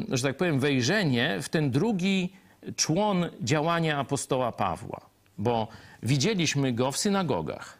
że 0.09 0.23
tak 0.23 0.37
powiem, 0.37 0.59
wejrzenie 0.59 1.39
w 1.41 1.49
ten 1.49 1.71
drugi 1.71 2.33
człon 2.75 3.29
działania 3.41 3.97
apostoła 3.97 4.51
Pawła, 4.51 5.01
bo 5.37 5.67
widzieliśmy 6.03 6.73
go 6.73 6.91
w 6.91 6.97
synagogach. 6.97 7.77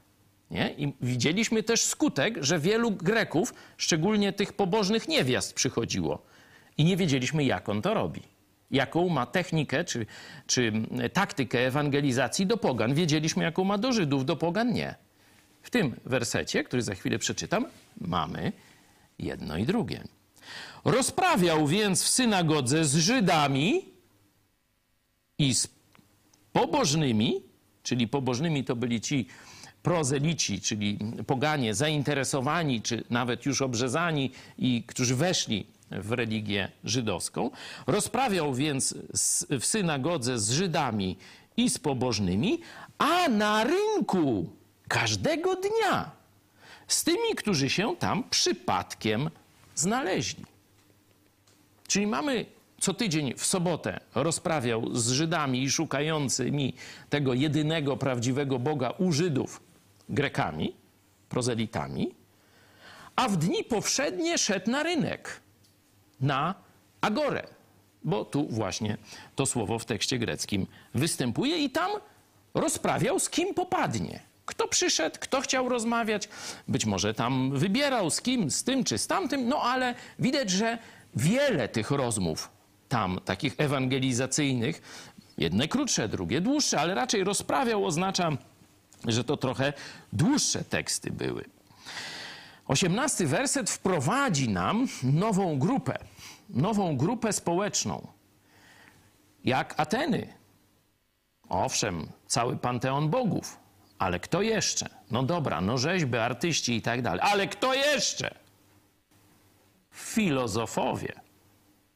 Nie? 0.51 0.74
I 0.77 0.93
widzieliśmy 1.01 1.63
też 1.63 1.83
skutek, 1.83 2.38
że 2.41 2.60
wielu 2.60 2.91
Greków, 2.91 3.53
szczególnie 3.77 4.33
tych 4.33 4.53
pobożnych 4.53 5.07
niewiast, 5.07 5.53
przychodziło 5.53 6.31
i 6.82 6.86
nie 6.86 6.98
wiedzieliśmy, 6.98 7.44
jak 7.44 7.70
on 7.70 7.82
to 7.82 7.94
robi. 7.94 8.22
Jaką 8.72 9.10
ma 9.10 9.26
technikę 9.26 9.84
czy, 9.84 10.06
czy 10.48 10.74
taktykę 11.14 11.68
ewangelizacji 11.68 12.46
do 12.46 12.58
pogan. 12.58 12.94
Wiedzieliśmy, 12.94 13.44
jaką 13.44 13.64
ma 13.64 13.78
do 13.78 13.94
Żydów, 13.94 14.26
do 14.26 14.36
pogan 14.36 14.74
nie. 14.74 14.96
W 15.62 15.70
tym 15.70 15.96
wersecie, 16.06 16.64
który 16.64 16.82
za 16.82 16.96
chwilę 16.96 17.20
przeczytam, 17.20 17.66
mamy 18.02 18.52
jedno 19.20 19.58
i 19.58 19.66
drugie. 19.66 20.04
Rozprawiał 20.86 21.68
więc 21.68 22.04
w 22.04 22.08
synagodze 22.08 22.86
z 22.86 22.96
Żydami 22.96 23.86
i 25.38 25.54
z 25.54 25.68
pobożnymi, 26.54 27.42
czyli 27.84 28.08
pobożnymi 28.08 28.64
to 28.64 28.76
byli 28.76 29.02
ci 29.02 29.28
prozelici, 29.84 30.62
czyli 30.62 30.98
poganie 31.28 31.74
zainteresowani, 31.74 32.82
czy 32.82 33.04
nawet 33.10 33.46
już 33.46 33.62
obrzezani 33.62 34.32
i 34.58 34.84
którzy 34.88 35.15
weszli 35.15 35.65
w 35.91 36.12
religię 36.12 36.71
żydowską. 36.84 37.51
Rozprawiał 37.88 38.54
więc 38.54 38.95
w 39.49 39.65
synagodze 39.65 40.39
z 40.39 40.51
Żydami 40.51 41.17
i 41.58 41.69
z 41.69 41.80
pobożnymi, 41.80 42.62
a 42.97 43.30
na 43.30 43.63
rynku 43.63 44.49
każdego 44.88 45.56
dnia 45.56 46.12
z 46.88 47.04
tymi, 47.04 47.36
którzy 47.38 47.69
się 47.69 47.95
tam 47.95 48.23
przypadkiem 48.30 49.30
znaleźli. 49.75 50.45
Czyli 51.88 52.08
mamy 52.08 52.45
co 52.80 52.93
tydzień 52.93 53.34
w 53.38 53.45
sobotę 53.45 53.99
rozprawiał 54.15 54.95
z 54.95 55.12
Żydami 55.12 55.63
i 55.63 55.71
szukającymi 55.71 56.73
tego 57.10 57.34
jedynego 57.34 57.97
prawdziwego 57.97 58.60
Boga 58.60 58.89
u 58.89 59.12
Żydów, 59.12 59.62
Grekami, 60.10 60.75
prozelitami, 61.30 62.15
a 63.15 63.27
w 63.27 63.38
dni 63.38 63.63
powszednie 63.63 64.38
szedł 64.38 64.71
na 64.71 64.84
rynek 64.84 65.40
na 66.21 66.55
agorę, 67.01 67.47
bo 68.03 68.25
tu 68.25 68.47
właśnie 68.47 68.97
to 69.36 69.45
słowo 69.45 69.79
w 69.79 69.86
tekście 69.86 70.19
greckim 70.19 70.67
występuje 70.93 71.57
i 71.57 71.69
tam 71.69 71.91
rozprawiał 72.53 73.19
z 73.19 73.29
kim 73.29 73.53
popadnie. 73.53 74.19
Kto 74.45 74.67
przyszedł, 74.67 75.15
kto 75.19 75.41
chciał 75.41 75.69
rozmawiać, 75.69 76.29
być 76.67 76.86
może 76.86 77.13
tam 77.13 77.51
wybierał 77.53 78.10
z 78.10 78.21
kim, 78.21 78.51
z 78.51 78.63
tym 78.63 78.84
czy 78.84 78.97
z 78.97 79.07
tamtym, 79.07 79.47
no 79.47 79.62
ale 79.62 79.95
widać, 80.19 80.49
że 80.49 80.77
wiele 81.15 81.69
tych 81.69 81.91
rozmów 81.91 82.49
tam, 82.89 83.19
takich 83.25 83.55
ewangelizacyjnych, 83.57 84.81
jedne 85.38 85.67
krótsze, 85.67 86.07
drugie 86.07 86.41
dłuższe, 86.41 86.79
ale 86.79 86.95
raczej 86.95 87.23
rozprawiał 87.23 87.86
oznacza, 87.86 88.31
że 89.07 89.23
to 89.23 89.38
trochę 89.38 89.73
dłuższe 90.13 90.63
teksty 90.63 91.12
były. 91.12 91.45
Osiemnasty 92.67 93.28
werset 93.28 93.69
wprowadzi 93.69 94.50
nam 94.50 94.88
nową 95.04 95.60
grupę, 95.60 95.97
nową 96.50 96.97
grupę 96.97 97.34
społeczną, 97.34 98.08
jak 99.43 99.80
Ateny. 99.80 100.34
Owszem, 101.50 102.08
cały 102.28 102.58
panteon 102.58 103.10
bogów, 103.10 103.60
ale 104.00 104.19
kto 104.19 104.41
jeszcze? 104.41 104.89
No 105.12 105.24
dobra, 105.24 105.62
no 105.62 105.78
rzeźby, 105.78 106.17
artyści 106.17 106.76
i 106.76 106.82
tak 106.82 107.02
dalej, 107.02 107.19
ale 107.24 107.47
kto 107.47 107.74
jeszcze? 107.74 108.36
Filozofowie. 109.91 111.13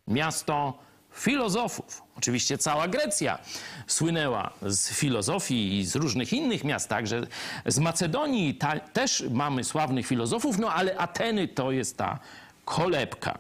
Miasto 0.08 0.85
filozofów. 1.16 2.02
Oczywiście 2.18 2.58
cała 2.58 2.88
Grecja 2.88 3.40
słynęła 3.88 4.54
z 4.62 4.90
filozofii 4.90 5.80
i 5.80 5.86
z 5.86 5.96
różnych 5.96 6.34
innych 6.34 6.64
miast, 6.64 6.90
także 6.90 7.28
z 7.66 7.80
Macedonii 7.80 8.56
ta, 8.56 8.80
też 8.80 9.24
mamy 9.32 9.64
sławnych 9.64 10.08
filozofów, 10.08 10.58
no 10.58 10.74
ale 10.74 10.98
Ateny 10.98 11.48
to 11.48 11.72
jest 11.72 11.98
ta 11.98 12.20
kolebka. 12.66 13.38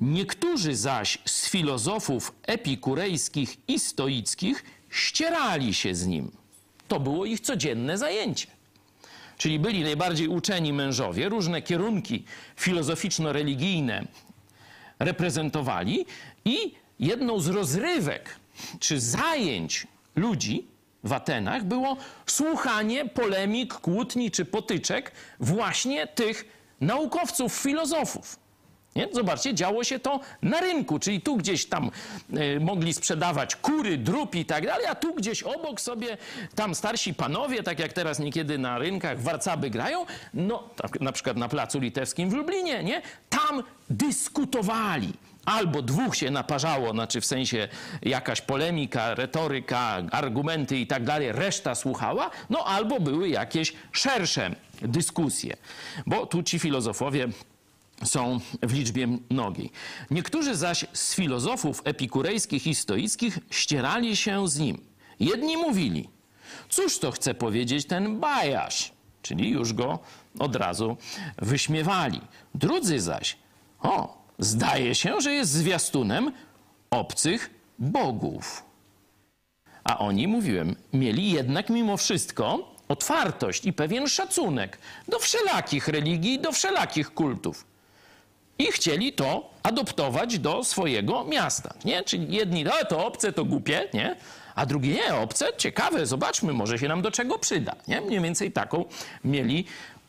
Niektórzy 0.00 0.76
zaś 0.76 1.18
z 1.24 1.48
filozofów 1.48 2.32
epikurejskich 2.46 3.56
i 3.68 3.78
stoickich 3.78 4.64
ścierali 4.90 5.74
się 5.74 5.94
z 5.94 6.06
nim. 6.06 6.30
To 6.88 7.00
było 7.00 7.24
ich 7.24 7.40
codzienne 7.40 7.98
zajęcie. 7.98 8.46
Czyli 9.38 9.58
byli 9.58 9.82
najbardziej 9.82 10.28
uczeni 10.28 10.72
mężowie, 10.72 11.28
różne 11.28 11.62
kierunki 11.62 12.24
filozoficzno-religijne 12.56 14.06
reprezentowali 14.98 16.06
i 16.48 16.74
jedną 16.98 17.40
z 17.40 17.48
rozrywek 17.48 18.36
czy 18.80 19.00
zajęć 19.00 19.86
ludzi 20.16 20.66
w 21.04 21.12
Atenach 21.12 21.64
było 21.64 21.96
słuchanie 22.26 23.08
polemik, 23.08 23.74
kłótni 23.74 24.30
czy 24.30 24.44
potyczek 24.44 25.12
właśnie 25.40 26.06
tych 26.06 26.44
naukowców, 26.80 27.52
filozofów. 27.52 28.38
Nie? 28.96 29.08
Zobaczcie, 29.12 29.54
działo 29.54 29.84
się 29.84 29.98
to 29.98 30.20
na 30.42 30.60
rynku, 30.60 30.98
czyli 30.98 31.20
tu 31.20 31.36
gdzieś 31.36 31.66
tam 31.66 31.90
y, 32.36 32.60
mogli 32.60 32.94
sprzedawać 32.94 33.56
kury, 33.56 33.98
drób 33.98 34.34
i 34.34 34.44
tak 34.44 34.66
dalej, 34.66 34.86
a 34.86 34.94
tu 34.94 35.14
gdzieś 35.14 35.42
obok 35.42 35.80
sobie 35.80 36.16
tam 36.54 36.74
starsi 36.74 37.14
panowie, 37.14 37.62
tak 37.62 37.78
jak 37.78 37.92
teraz 37.92 38.18
niekiedy 38.18 38.58
na 38.58 38.78
rynkach 38.78 39.22
warcaby 39.22 39.70
grają, 39.70 40.06
no 40.34 40.68
tak, 40.76 41.00
na 41.00 41.12
przykład 41.12 41.36
na 41.36 41.48
Placu 41.48 41.80
Litewskim 41.80 42.30
w 42.30 42.34
Lublinie, 42.34 42.84
nie? 42.84 43.02
Tam 43.28 43.62
dyskutowali. 43.90 45.12
Albo 45.44 45.82
dwóch 45.82 46.16
się 46.16 46.30
naparzało, 46.30 46.92
znaczy 46.92 47.20
w 47.20 47.26
sensie 47.26 47.68
jakaś 48.02 48.40
polemika, 48.40 49.14
retoryka, 49.14 50.02
argumenty 50.10 50.78
i 50.78 50.86
tak 50.86 51.04
dalej, 51.04 51.32
reszta 51.32 51.74
słuchała, 51.74 52.30
no 52.50 52.64
albo 52.64 53.00
były 53.00 53.28
jakieś 53.28 53.72
szersze 53.92 54.54
dyskusje. 54.82 55.56
Bo 56.06 56.26
tu 56.26 56.42
ci 56.42 56.58
filozofowie 56.58 57.28
są 58.04 58.40
w 58.62 58.72
liczbie 58.72 59.18
mnogiej. 59.30 59.70
Niektórzy 60.10 60.54
zaś 60.56 60.86
z 60.92 61.14
filozofów 61.14 61.82
epikurejskich 61.84 62.66
i 62.66 62.74
stoickich 62.74 63.38
ścierali 63.50 64.16
się 64.16 64.48
z 64.48 64.58
nim. 64.58 64.80
Jedni 65.20 65.56
mówili, 65.56 66.08
cóż 66.68 66.98
to 66.98 67.10
chce 67.10 67.34
powiedzieć 67.34 67.86
ten 67.86 68.20
bajarz, 68.20 68.92
czyli 69.22 69.50
już 69.50 69.72
go 69.72 69.98
od 70.38 70.56
razu 70.56 70.96
wyśmiewali. 71.38 72.20
Drudzy 72.54 73.00
zaś, 73.00 73.36
o, 73.80 74.17
zdaje 74.38 74.94
się, 74.94 75.20
że 75.20 75.32
jest 75.32 75.52
zwiastunem 75.52 76.32
obcych 76.90 77.50
bogów. 77.78 78.64
A 79.84 79.98
oni, 79.98 80.28
mówiłem, 80.28 80.76
mieli 80.92 81.30
jednak 81.30 81.70
mimo 81.70 81.96
wszystko 81.96 82.74
otwartość 82.88 83.66
i 83.66 83.72
pewien 83.72 84.08
szacunek 84.08 84.78
do 85.08 85.18
wszelakich 85.18 85.88
religii, 85.88 86.40
do 86.40 86.52
wszelakich 86.52 87.14
kultów 87.14 87.64
i 88.58 88.66
chcieli 88.66 89.12
to 89.12 89.50
adoptować 89.62 90.38
do 90.38 90.64
swojego 90.64 91.24
miasta. 91.24 91.74
Nie? 91.84 92.04
Czyli 92.04 92.34
jedni, 92.36 92.64
no 92.64 92.72
to 92.88 93.06
obce, 93.06 93.32
to 93.32 93.44
głupie, 93.44 93.88
nie? 93.94 94.16
a 94.54 94.66
drugi, 94.66 94.88
nie, 94.88 95.14
obce, 95.14 95.46
ciekawe, 95.56 96.06
zobaczmy, 96.06 96.52
może 96.52 96.78
się 96.78 96.88
nam 96.88 97.02
do 97.02 97.10
czego 97.10 97.38
przyda. 97.38 97.76
Nie? 97.88 98.00
Mniej 98.00 98.20
więcej 98.20 98.52
taką 98.52 98.84
mieli 99.24 99.64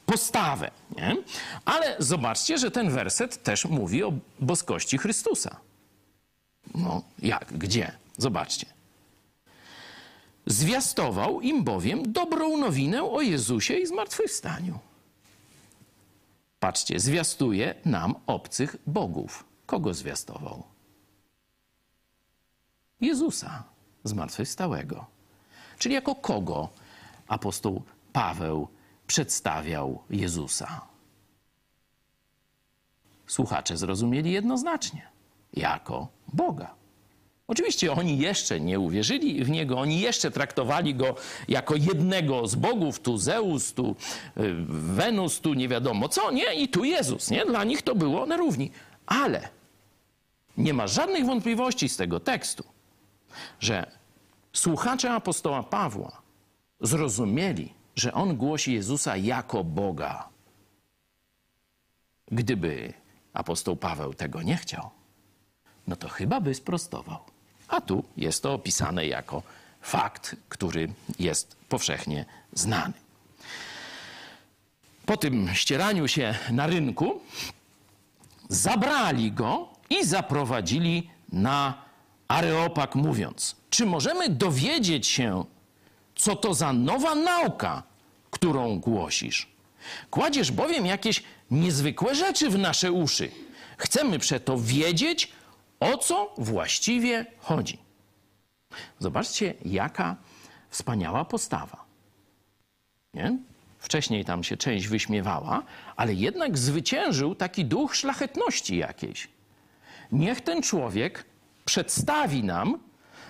postawę. 0.10 0.72
Nie? 0.98 1.15
Ale 1.65 1.95
zobaczcie, 2.00 2.58
że 2.58 2.72
ten 2.72 2.89
werset 2.89 3.43
też 3.43 3.65
mówi 3.65 4.04
o 4.04 4.13
boskości 4.39 4.98
Chrystusa. 4.98 5.56
No, 6.76 7.02
jak, 7.19 7.58
gdzie? 7.58 7.91
Zobaczcie. 8.17 8.65
Zwiastował 10.45 11.41
im 11.41 11.63
bowiem 11.63 12.13
dobrą 12.13 12.58
nowinę 12.58 13.04
o 13.04 13.22
Jezusie 13.22 13.74
i 13.74 13.88
zmartwychwstaniu. 13.88 14.80
Patrzcie, 16.60 17.00
zwiastuje 17.00 17.76
nam 17.86 18.15
obcych 18.28 18.76
bogów. 18.88 19.43
Kogo 19.65 19.93
zwiastował? 19.93 20.63
Jezusa, 23.02 23.63
zmartwychwstałego. 24.04 25.06
Czyli 25.78 25.95
jako 25.95 26.15
kogo 26.15 26.69
apostoł 27.28 27.84
Paweł 28.13 28.67
przedstawiał 29.10 30.04
Jezusa? 30.10 30.82
Słuchacze 33.28 33.78
zrozumieli 33.78 34.32
jednoznacznie. 34.32 35.08
Jako 35.54 36.08
Boga. 36.34 36.76
Oczywiście 37.48 37.91
oni 37.91 38.17
jeszcze 38.17 38.60
nie 38.60 38.80
uwierzyli 38.80 39.43
w 39.43 39.50
niego, 39.50 39.80
oni 39.80 40.00
jeszcze 40.00 40.32
traktowali 40.32 40.95
go 40.95 41.15
jako 41.48 41.76
jednego 41.76 42.48
z 42.48 42.56
bogów, 42.56 43.00
tu 43.00 43.17
Zeus, 43.17 43.74
tu 43.74 43.95
y, 44.38 44.56
Wenus, 44.67 45.39
tu 45.41 45.54
nie 45.54 45.67
wiadomo 45.67 46.10
co, 46.10 46.32
nie? 46.32 46.54
I 46.54 46.67
tu 46.67 46.84
Jezus, 46.84 47.30
nie? 47.30 47.45
Dla 47.45 47.63
nich 47.63 47.82
to 47.82 47.95
było 47.95 48.26
na 48.26 48.38
równi. 48.38 48.72
Ale 49.06 49.50
nie 50.58 50.74
ma 50.74 50.88
żadnych 50.88 51.26
wątpliwości 51.26 51.89
z 51.89 51.98
tego 51.98 52.19
tekstu, 52.19 52.63
że 53.60 53.91
słuchacze 54.54 55.12
apostoła 55.12 55.63
Pawła 55.63 56.22
zrozumieli, 56.82 57.79
że 58.00 58.14
on 58.14 58.38
głosi 58.38 58.74
Jezusa 58.74 59.18
jako 59.18 59.64
Boga. 59.64 60.30
Gdyby 62.32 62.94
apostoł 63.34 63.76
Paweł 63.76 64.14
tego 64.14 64.42
nie 64.42 64.58
chciał, 64.58 64.90
no 65.88 65.96
to 65.96 66.10
chyba 66.10 66.42
by 66.42 66.56
sprostował. 66.56 67.20
A 67.68 67.82
tu 67.82 68.04
jest 68.18 68.44
to 68.44 68.54
opisane 68.54 69.08
jako 69.08 69.44
fakt, 69.82 70.36
który 70.50 70.94
jest 71.20 71.56
powszechnie 71.70 72.26
znany. 72.54 72.94
Po 75.06 75.18
tym 75.18 75.50
ścieraniu 75.54 76.08
się 76.08 76.36
na 76.52 76.68
rynku 76.68 77.22
zabrali 78.50 79.32
go 79.32 79.68
i 79.90 80.06
zaprowadzili 80.06 81.10
na 81.32 81.82
Areopag, 82.28 82.96
mówiąc: 82.96 83.56
Czy 83.70 83.86
możemy 83.86 84.30
dowiedzieć 84.30 85.08
się, 85.08 85.46
co 86.16 86.36
to 86.36 86.54
za 86.54 86.74
nowa 86.74 87.16
nauka, 87.16 87.84
którą 88.30 88.80
głosisz? 88.80 89.48
Kładziesz 90.10 90.52
bowiem 90.52 90.86
jakieś 90.86 91.24
niezwykłe 91.52 92.15
rzeczy 92.15 92.50
w 92.50 92.58
nasze 92.58 92.92
uszy. 92.92 93.32
Chcemy 93.78 94.20
przeto 94.20 94.58
wiedzieć, 94.58 95.32
o 95.80 95.98
co 95.98 96.34
właściwie 96.38 97.26
chodzi. 97.39 97.78
Zobaczcie, 99.00 99.54
jaka 99.65 100.15
wspaniała 100.70 101.26
postawa. 101.26 101.86
Nie? 103.13 103.38
Wcześniej 103.80 104.26
tam 104.26 104.44
się 104.44 104.58
część 104.58 104.88
wyśmiewała, 104.88 105.63
ale 105.96 106.13
jednak 106.13 106.58
zwyciężył 106.58 107.36
taki 107.36 107.65
duch 107.65 107.96
szlachetności 107.96 108.78
jakiejś. 108.78 109.28
Niech 110.12 110.42
ten 110.42 110.62
człowiek 110.62 111.26
przedstawi 111.65 112.44
nam, 112.44 112.80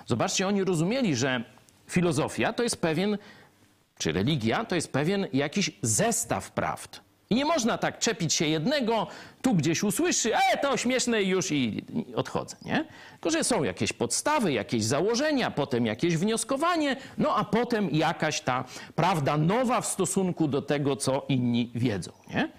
zobaczcie, 0.06 0.48
oni 0.48 0.64
rozumieli, 0.64 1.16
że 1.16 1.44
filozofia 1.88 2.54
to 2.54 2.64
jest 2.64 2.82
pewien, 2.82 3.18
czy 4.00 4.12
religia 4.12 4.66
to 4.66 4.76
jest 4.76 4.92
pewien 4.92 5.28
jakiś 5.34 5.72
zestaw 5.82 6.52
prawd. 6.52 7.02
I 7.30 7.36
nie 7.36 7.46
można 7.46 7.78
tak 7.78 8.00
czepić 8.00 8.34
się 8.34 8.46
jednego, 8.46 9.08
tu 9.42 9.54
gdzieś 9.54 9.84
usłyszy, 9.84 10.36
e, 10.36 10.58
to 10.62 10.78
śmieszne 10.78 11.24
już 11.24 11.52
i 11.52 11.84
odchodzę, 12.16 12.56
nie? 12.66 12.86
Tylko, 13.12 13.30
że 13.30 13.44
są 13.44 13.64
jakieś 13.64 13.94
podstawy, 13.94 14.54
jakieś 14.54 14.84
założenia, 14.84 15.52
potem 15.52 15.86
jakieś 15.86 16.18
wnioskowanie, 16.18 16.96
no 17.18 17.36
a 17.36 17.44
potem 17.44 17.90
jakaś 17.90 18.42
ta 18.42 18.64
prawda 18.96 19.38
nowa 19.38 19.82
w 19.82 19.86
stosunku 19.86 20.48
do 20.48 20.62
tego, 20.62 20.96
co 20.96 21.26
inni 21.30 21.72
wiedzą, 21.76 22.12
nie? 22.30 22.50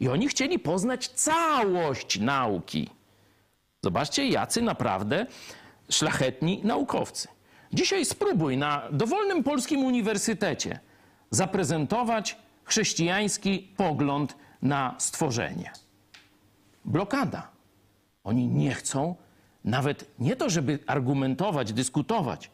I 0.00 0.08
oni 0.08 0.28
chcieli 0.28 0.58
poznać 0.58 1.08
całość 1.08 2.18
nauki. 2.18 2.90
Zobaczcie, 3.84 4.28
jacy 4.28 4.62
naprawdę 4.62 5.26
szlachetni 5.90 6.60
naukowcy. 6.64 7.28
Dzisiaj 7.72 8.04
spróbuj 8.04 8.56
na 8.56 8.82
dowolnym 8.92 9.44
polskim 9.44 9.84
uniwersytecie 9.84 10.80
zaprezentować 11.30 12.36
chrześcijański 12.64 13.68
pogląd 13.76 14.36
na 14.62 14.94
stworzenie. 14.98 15.72
Blokada. 16.84 17.48
Oni 18.24 18.46
nie 18.46 18.74
chcą 18.74 19.14
nawet 19.64 20.10
nie 20.18 20.36
to, 20.36 20.50
żeby 20.50 20.78
argumentować, 20.86 21.72
dyskutować. 21.72 22.50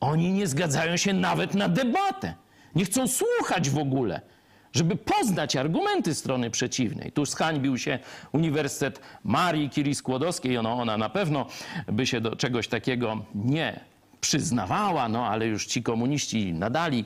Oni 0.00 0.32
nie 0.32 0.46
zgadzają 0.46 0.96
się 0.96 1.12
nawet 1.12 1.54
na 1.54 1.68
debatę. 1.68 2.34
Nie 2.74 2.84
chcą 2.84 3.08
słuchać 3.08 3.70
w 3.70 3.78
ogóle, 3.78 4.20
żeby 4.72 4.96
poznać 4.96 5.56
argumenty 5.56 6.14
strony 6.14 6.50
przeciwnej. 6.50 7.12
Tu 7.12 7.26
zhańbił 7.26 7.78
się 7.78 7.98
Uniwersytet 8.32 9.00
Marii 9.24 9.70
Curie 9.70 9.94
Skłodowskiej. 9.94 10.58
No, 10.62 10.72
ona 10.72 10.96
na 10.96 11.08
pewno 11.08 11.46
by 11.86 12.06
się 12.06 12.20
do 12.20 12.36
czegoś 12.36 12.68
takiego 12.68 13.24
nie 13.34 13.80
przyznawała, 14.20 15.08
no 15.08 15.26
ale 15.26 15.46
już 15.46 15.66
ci 15.66 15.82
komuniści 15.82 16.52
nadali 16.52 17.04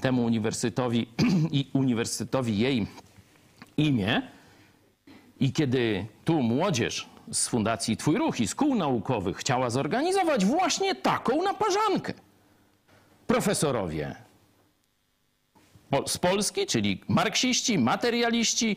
temu 0.00 0.24
uniwersytetowi 0.24 1.08
i 1.58 1.70
uniwersytetowi 1.72 2.58
jej 2.58 2.86
imię. 3.76 4.22
I 5.40 5.52
kiedy 5.52 6.06
tu 6.24 6.42
młodzież 6.42 7.08
z 7.32 7.48
Fundacji 7.48 7.96
Twój 7.96 8.16
Ruch 8.16 8.40
i 8.40 8.48
z 8.48 8.54
kół 8.54 8.74
naukowych 8.74 9.36
chciała 9.36 9.70
zorganizować 9.70 10.44
właśnie 10.44 10.94
taką 10.94 11.42
naparzankę, 11.42 12.12
profesorowie 13.26 14.16
z 16.06 16.18
Polski, 16.18 16.66
czyli 16.66 17.00
marksiści, 17.08 17.78
materialiści, 17.78 18.76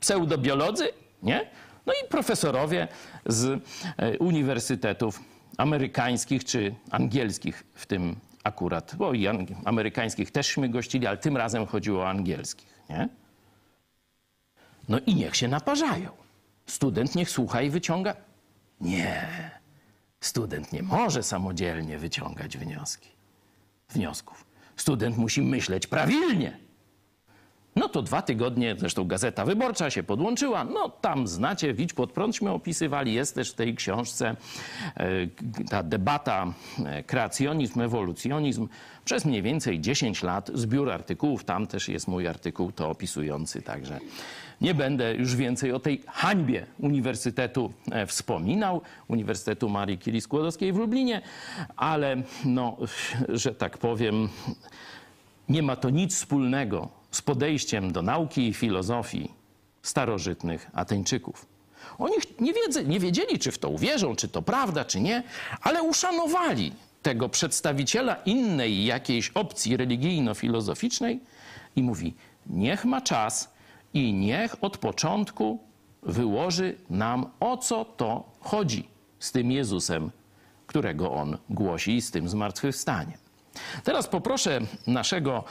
pseudobiolodzy, 0.00 0.88
nie? 1.22 1.50
No 1.86 1.92
i 1.92 2.08
profesorowie 2.08 2.88
z 3.26 3.62
e, 3.96 4.18
uniwersytetów 4.18 5.20
amerykańskich 5.56 6.44
czy 6.44 6.74
angielskich 6.90 7.64
w 7.74 7.86
tym 7.86 8.16
akurat, 8.44 8.94
bo 8.96 9.12
i 9.12 9.26
amerykańskich 9.64 10.30
teżśmy 10.30 10.68
gościli, 10.68 11.06
ale 11.06 11.16
tym 11.16 11.36
razem 11.36 11.66
chodziło 11.66 12.02
o 12.02 12.08
angielskich, 12.08 12.80
nie? 12.90 13.08
No 14.88 14.98
i 15.06 15.14
niech 15.14 15.36
się 15.36 15.48
naparzają. 15.48 16.10
Student 16.66 17.14
niech 17.14 17.30
słucha 17.30 17.62
i 17.62 17.70
wyciąga. 17.70 18.16
Nie. 18.80 19.50
Student 20.20 20.72
nie 20.72 20.82
może 20.82 21.22
samodzielnie 21.22 21.98
wyciągać 21.98 22.58
wnioski, 22.58 23.08
wniosków. 23.88 24.46
Student 24.76 25.16
musi 25.16 25.42
myśleć 25.42 25.86
prawilnie. 25.86 26.65
No 27.86 27.90
to 27.90 28.02
dwa 28.02 28.22
tygodnie, 28.22 28.74
zresztą 28.78 29.04
Gazeta 29.04 29.44
Wyborcza 29.44 29.90
się 29.90 30.02
podłączyła. 30.02 30.64
No 30.64 30.88
tam 30.88 31.28
znacie, 31.28 31.74
Widź 31.74 31.92
pod 31.92 32.12
prądśmy 32.12 32.50
opisywali. 32.50 33.14
Jest 33.14 33.34
też 33.34 33.50
w 33.50 33.54
tej 33.54 33.74
książce 33.74 34.36
e, 34.96 35.06
ta 35.70 35.82
debata 35.82 36.46
e, 36.84 37.02
kreacjonizm, 37.02 37.80
ewolucjonizm. 37.80 38.68
Przez 39.04 39.24
mniej 39.24 39.42
więcej 39.42 39.80
10 39.80 40.22
lat 40.22 40.50
zbiór 40.54 40.90
artykułów. 40.90 41.44
Tam 41.44 41.66
też 41.66 41.88
jest 41.88 42.08
mój 42.08 42.26
artykuł 42.26 42.72
to 42.72 42.90
opisujący, 42.90 43.62
także 43.62 44.00
nie 44.60 44.74
będę 44.74 45.14
już 45.14 45.36
więcej 45.36 45.72
o 45.72 45.80
tej 45.80 46.02
hańbie 46.06 46.66
Uniwersytetu 46.78 47.72
e, 47.90 48.06
wspominał, 48.06 48.80
Uniwersytetu 49.08 49.68
Marii 49.68 49.98
Curie 49.98 50.20
Skłodowskiej 50.20 50.72
w 50.72 50.76
Lublinie, 50.76 51.22
ale 51.76 52.16
no, 52.44 52.76
że 53.28 53.54
tak 53.54 53.78
powiem, 53.78 54.28
nie 55.48 55.62
ma 55.62 55.76
to 55.76 55.90
nic 55.90 56.14
wspólnego 56.14 56.95
z 57.10 57.22
podejściem 57.22 57.92
do 57.92 58.02
nauki 58.02 58.48
i 58.48 58.54
filozofii 58.54 59.32
starożytnych 59.82 60.70
Ateńczyków. 60.72 61.46
Oni 61.98 62.14
nie, 62.40 62.52
wiedzy, 62.52 62.84
nie 62.84 63.00
wiedzieli, 63.00 63.38
czy 63.38 63.52
w 63.52 63.58
to 63.58 63.68
uwierzą, 63.68 64.16
czy 64.16 64.28
to 64.28 64.42
prawda, 64.42 64.84
czy 64.84 65.00
nie, 65.00 65.22
ale 65.60 65.82
uszanowali 65.82 66.72
tego 67.02 67.28
przedstawiciela 67.28 68.14
innej 68.14 68.84
jakiejś 68.84 69.28
opcji 69.28 69.76
religijno-filozoficznej 69.76 71.20
i 71.76 71.82
mówi: 71.82 72.14
Niech 72.46 72.84
ma 72.84 73.00
czas 73.00 73.54
i 73.94 74.12
niech 74.12 74.64
od 74.64 74.78
początku 74.78 75.58
wyłoży 76.02 76.76
nam, 76.90 77.30
o 77.40 77.56
co 77.56 77.84
to 77.84 78.24
chodzi 78.40 78.88
z 79.18 79.32
tym 79.32 79.52
Jezusem, 79.52 80.10
którego 80.66 81.12
on 81.12 81.38
głosi, 81.50 81.96
i 81.96 82.02
z 82.02 82.10
tym 82.10 82.28
zmartwychwstaniem. 82.28 83.25
Teraz 83.84 84.06
poproszę 84.06 84.60
naszego 84.86 85.44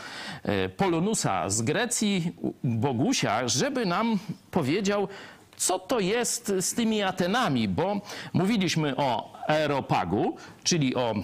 e, 0.44 0.70
Polonusa 0.70 1.50
z 1.50 1.62
Grecji, 1.62 2.32
Bogusia, 2.64 3.48
żeby 3.48 3.86
nam 3.86 4.20
powiedział, 4.52 5.08
co 5.58 5.80
to 5.80 6.00
jest 6.00 6.54
z 6.60 6.74
tymi 6.74 7.04
Atenami, 7.04 7.68
bo 7.68 8.02
mówiliśmy 8.34 8.96
o 8.96 9.34
Aeropagu, 9.48 10.38
czyli 10.64 10.96
o 10.96 11.16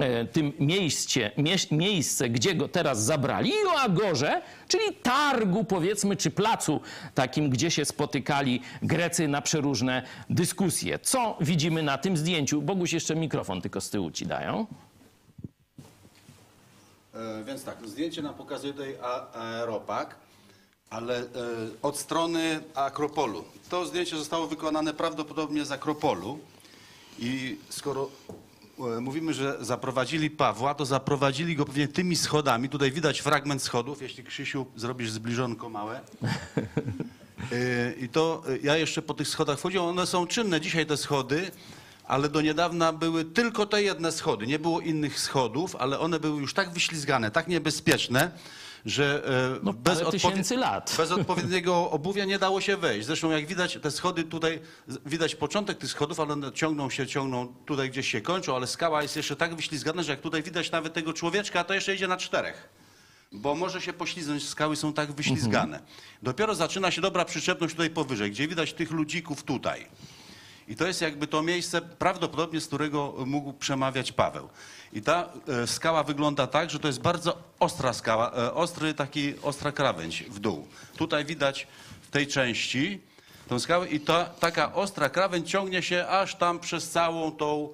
e, 0.00 0.24
tym 0.24 0.52
miejsce, 0.60 1.30
miejsce, 1.70 2.28
gdzie 2.30 2.54
go 2.54 2.68
teraz 2.68 3.04
zabrali, 3.04 3.50
i 3.50 3.66
o 3.66 3.80
Agorze, 3.80 4.42
czyli 4.68 4.84
targu, 5.02 5.64
powiedzmy, 5.64 6.16
czy 6.16 6.30
placu 6.30 6.80
takim, 7.14 7.50
gdzie 7.50 7.70
się 7.70 7.84
spotykali 7.84 8.60
Grecy 8.82 9.28
na 9.28 9.42
przeróżne 9.42 10.02
dyskusje. 10.30 10.98
Co 10.98 11.36
widzimy 11.40 11.82
na 11.82 11.98
tym 11.98 12.16
zdjęciu? 12.16 12.62
Boguś, 12.62 12.92
jeszcze 12.92 13.16
mikrofon 13.16 13.60
tylko 13.60 13.80
z 13.80 13.90
tyłu 13.90 14.10
ci 14.10 14.26
dają. 14.26 14.66
E, 17.18 17.44
więc 17.44 17.64
tak, 17.64 17.76
zdjęcie 17.86 18.22
nam 18.22 18.34
pokazuje 18.34 18.72
tutaj 18.72 18.96
aeropag, 19.34 20.16
ale 20.90 21.18
e, 21.18 21.24
od 21.82 21.98
strony 21.98 22.60
Akropolu. 22.74 23.44
To 23.68 23.86
zdjęcie 23.86 24.16
zostało 24.16 24.46
wykonane 24.46 24.94
prawdopodobnie 24.94 25.64
z 25.64 25.72
Akropolu 25.72 26.38
i 27.18 27.58
skoro 27.68 28.10
e, 28.78 29.00
mówimy, 29.00 29.34
że 29.34 29.56
zaprowadzili 29.60 30.30
Pawła, 30.30 30.74
to 30.74 30.86
zaprowadzili 30.86 31.56
go 31.56 31.64
pewnie 31.64 31.88
tymi 31.88 32.16
schodami. 32.16 32.68
Tutaj 32.68 32.92
widać 32.92 33.20
fragment 33.20 33.62
schodów, 33.62 34.02
jeśli 34.02 34.24
Krzysiu 34.24 34.66
zrobisz 34.76 35.10
zbliżonko 35.10 35.68
małe. 35.68 36.00
I 38.02 38.08
to 38.08 38.42
ja 38.62 38.76
jeszcze 38.76 39.02
po 39.02 39.14
tych 39.14 39.28
schodach 39.28 39.58
wchodziłem, 39.58 39.86
one 39.86 40.06
są 40.06 40.26
czynne 40.26 40.60
dzisiaj 40.60 40.86
te 40.86 40.96
schody, 40.96 41.50
ale 42.08 42.28
do 42.28 42.40
niedawna 42.40 42.92
były 42.92 43.24
tylko 43.24 43.66
te 43.66 43.82
jedne 43.82 44.12
schody. 44.12 44.46
Nie 44.46 44.58
było 44.58 44.80
innych 44.80 45.20
schodów, 45.20 45.76
ale 45.76 45.98
one 45.98 46.20
były 46.20 46.40
już 46.40 46.54
tak 46.54 46.72
wyślizgane, 46.72 47.30
tak 47.30 47.48
niebezpieczne, 47.48 48.30
że 48.86 49.22
e, 49.56 49.60
No, 49.62 49.72
bez, 49.72 49.98
lat. 50.50 50.94
bez 50.98 51.10
odpowiedniego 51.10 51.90
obuwia 51.90 52.24
nie 52.24 52.38
dało 52.38 52.60
się 52.60 52.76
wejść. 52.76 53.06
Zresztą 53.06 53.30
jak 53.30 53.46
widać, 53.46 53.78
te 53.82 53.90
schody 53.90 54.24
tutaj, 54.24 54.60
widać 55.06 55.34
początek 55.34 55.78
tych 55.78 55.90
schodów, 55.90 56.20
ale 56.20 56.32
one 56.32 56.52
ciągną 56.52 56.90
się, 56.90 57.06
ciągną 57.06 57.54
tutaj 57.66 57.90
gdzieś 57.90 58.10
się 58.10 58.20
kończą, 58.20 58.56
ale 58.56 58.66
skała 58.66 59.02
jest 59.02 59.16
jeszcze 59.16 59.36
tak 59.36 59.54
wyślizgana, 59.56 60.02
że 60.02 60.12
jak 60.12 60.20
tutaj 60.20 60.42
widać 60.42 60.70
nawet 60.70 60.92
tego 60.92 61.12
człowieczka, 61.12 61.64
to 61.64 61.74
jeszcze 61.74 61.94
idzie 61.94 62.08
na 62.08 62.16
czterech. 62.16 62.68
Bo 63.32 63.54
może 63.54 63.80
się 63.80 63.92
poślizgnąć, 63.92 64.48
skały 64.48 64.76
są 64.76 64.92
tak 64.92 65.12
wyślizgane. 65.12 65.80
Dopiero 66.22 66.54
zaczyna 66.54 66.90
się 66.90 67.00
dobra 67.00 67.24
przyczepność 67.24 67.74
tutaj 67.74 67.90
powyżej, 67.90 68.30
gdzie 68.30 68.48
widać 68.48 68.72
tych 68.72 68.90
ludzików 68.90 69.42
tutaj. 69.42 69.86
I 70.68 70.76
to 70.76 70.86
jest 70.86 71.02
jakby 71.02 71.26
to 71.26 71.42
miejsce 71.42 71.80
prawdopodobnie, 71.80 72.60
z 72.60 72.66
którego 72.66 73.14
mógł 73.26 73.52
przemawiać 73.52 74.12
Paweł. 74.12 74.48
I 74.92 75.02
ta 75.02 75.28
e, 75.62 75.66
skała 75.66 76.02
wygląda 76.02 76.46
tak, 76.46 76.70
że 76.70 76.78
to 76.78 76.88
jest 76.88 77.00
bardzo 77.00 77.38
ostra 77.60 77.92
skała, 77.92 78.32
e, 78.32 78.54
ostry 78.54 78.94
taki, 78.94 79.34
ostra 79.42 79.72
krawędź 79.72 80.22
w 80.22 80.38
dół. 80.38 80.66
Tutaj 80.96 81.24
widać 81.24 81.66
w 82.02 82.10
tej 82.10 82.26
części 82.26 83.00
tą 83.48 83.58
skałę 83.58 83.88
i 83.88 84.00
ta 84.00 84.24
taka 84.24 84.74
ostra 84.74 85.08
krawędź 85.08 85.50
ciągnie 85.50 85.82
się 85.82 86.06
aż 86.06 86.34
tam 86.34 86.58
przez 86.60 86.90
całą 86.90 87.32
tą, 87.32 87.68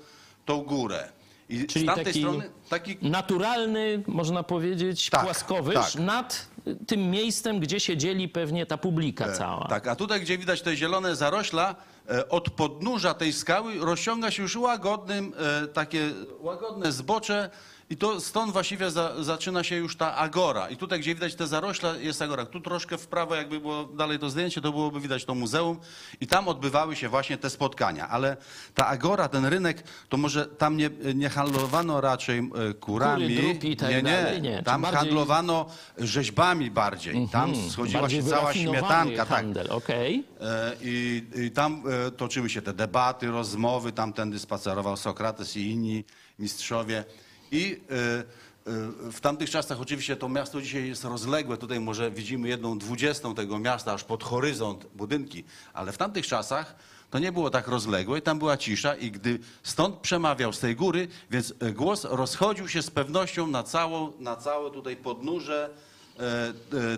tą 0.46 0.62
górę. 0.62 1.08
I 1.48 1.66
Czyli 1.66 1.84
z 1.84 1.94
taki- 1.94 2.20
strony 2.20 2.50
taki 2.68 2.96
Naturalny, 3.02 4.02
można 4.06 4.42
powiedzieć, 4.42 5.10
Tak, 5.10 5.24
płaskowyż 5.24 5.74
tak. 5.74 5.94
nad 5.94 6.48
tym 6.86 7.10
miejscem, 7.10 7.60
gdzie 7.60 7.80
się 7.80 7.96
dzieli 7.96 8.28
pewnie 8.28 8.66
ta 8.66 8.78
publika 8.78 9.32
cała. 9.32 9.68
Tak, 9.68 9.88
a 9.88 9.96
tutaj, 9.96 10.20
gdzie 10.20 10.38
widać 10.38 10.62
te 10.62 10.76
zielone 10.76 11.16
zarośla, 11.16 11.70
e, 11.70 11.93
od 12.28 12.50
podnóża 12.50 13.14
tej 13.14 13.32
skały 13.32 13.78
rozciąga 13.78 14.30
się 14.30 14.42
już 14.42 14.56
łagodnym, 14.56 15.32
e, 15.62 15.68
takie 15.68 16.10
łagodne 16.40 16.92
zbocze 16.92 17.50
i 17.90 17.96
to 17.96 18.20
stąd 18.20 18.52
właściwie 18.52 18.90
za, 18.90 19.22
zaczyna 19.24 19.64
się 19.64 19.76
już 19.76 19.96
ta 19.96 20.16
agora. 20.16 20.68
I 20.70 20.76
tutaj, 20.76 21.00
gdzie 21.00 21.14
widać 21.14 21.34
te 21.34 21.46
zarośla, 21.46 21.96
jest 21.96 22.22
agora. 22.22 22.46
Tu 22.46 22.60
troszkę 22.60 22.98
w 22.98 23.06
prawo, 23.06 23.34
jakby 23.34 23.60
było 23.60 23.84
dalej 23.84 24.18
to 24.18 24.30
zdjęcie, 24.30 24.60
to 24.60 24.72
byłoby 24.72 25.00
widać 25.00 25.24
to 25.24 25.34
muzeum 25.34 25.78
i 26.20 26.26
tam 26.26 26.48
odbywały 26.48 26.96
się 26.96 27.08
właśnie 27.08 27.38
te 27.38 27.50
spotkania. 27.50 28.08
Ale 28.08 28.36
ta 28.74 28.86
agora, 28.86 29.28
ten 29.28 29.46
rynek, 29.46 29.82
to 30.08 30.16
może 30.16 30.46
tam 30.46 30.76
nie, 30.76 30.90
nie 31.14 31.28
handlowano 31.28 32.00
raczej 32.00 32.38
e, 32.38 32.74
kurami. 32.74 33.36
Kury, 33.36 33.48
drupi 33.52 33.76
tak 33.76 33.90
nie, 33.90 34.02
nie? 34.02 34.40
Nie, 34.40 34.62
Tam 34.62 34.82
bardziej- 34.82 34.98
handlowano 35.00 35.66
rzeźbami 35.98 36.70
bardziej. 36.70 37.28
Tam 37.32 37.56
schodziła 37.70 38.00
Bardziej 38.00 38.22
się 38.22 38.28
cała 38.28 38.54
śmietanka. 38.54 39.16
Tak. 39.16 39.28
handel, 39.28 39.66
okej. 39.70 40.24
E, 40.40 40.72
I, 40.82 41.24
I 41.46 41.50
tam 41.50 41.82
e, 42.06 42.10
toczyły 42.10 42.50
się 42.50 42.62
te 42.62 42.72
debaty, 42.72 43.26
rozmowy, 43.30 43.92
tamtędy 43.92 44.38
spacerował 44.38 44.96
Sokrates 44.96 45.56
i 45.56 45.70
inni 45.70 46.04
mistrzowie. 46.38 47.04
I 47.54 47.80
e, 47.90 47.94
e, 47.94 49.12
w 49.12 49.20
tamtych 49.20 49.50
czasach 49.50 49.80
oczywiście 49.80 50.16
to 50.16 50.28
miasto 50.28 50.60
dzisiaj 50.60 50.88
jest 50.88 51.04
rozległe. 51.04 51.56
Tutaj 51.56 51.80
może 51.80 52.10
widzimy 52.10 52.48
jedną 52.48 52.78
dwudziestą 52.78 53.34
tego 53.34 53.58
miasta, 53.58 53.92
aż 53.92 54.04
pod 54.04 54.24
horyzont 54.24 54.86
budynki. 54.94 55.44
Ale 55.72 55.92
w 55.92 55.98
tamtych 55.98 56.26
czasach 56.26 56.76
to 57.10 57.18
nie 57.18 57.32
było 57.32 57.50
tak 57.50 57.68
rozległe 57.68 58.18
i 58.18 58.22
tam 58.22 58.38
była 58.38 58.56
cisza 58.56 58.94
i 58.94 59.10
gdy 59.10 59.38
stąd 59.62 59.96
przemawiał 59.96 60.52
z 60.52 60.60
tej 60.60 60.76
góry, 60.76 61.08
więc 61.30 61.54
głos 61.72 62.04
rozchodził 62.04 62.68
się 62.68 62.82
z 62.82 62.90
pewnością 62.90 63.46
na, 63.46 63.62
całą, 63.62 64.12
na 64.18 64.36
całe 64.36 64.70
tutaj 64.70 64.96
podnóże 64.96 65.70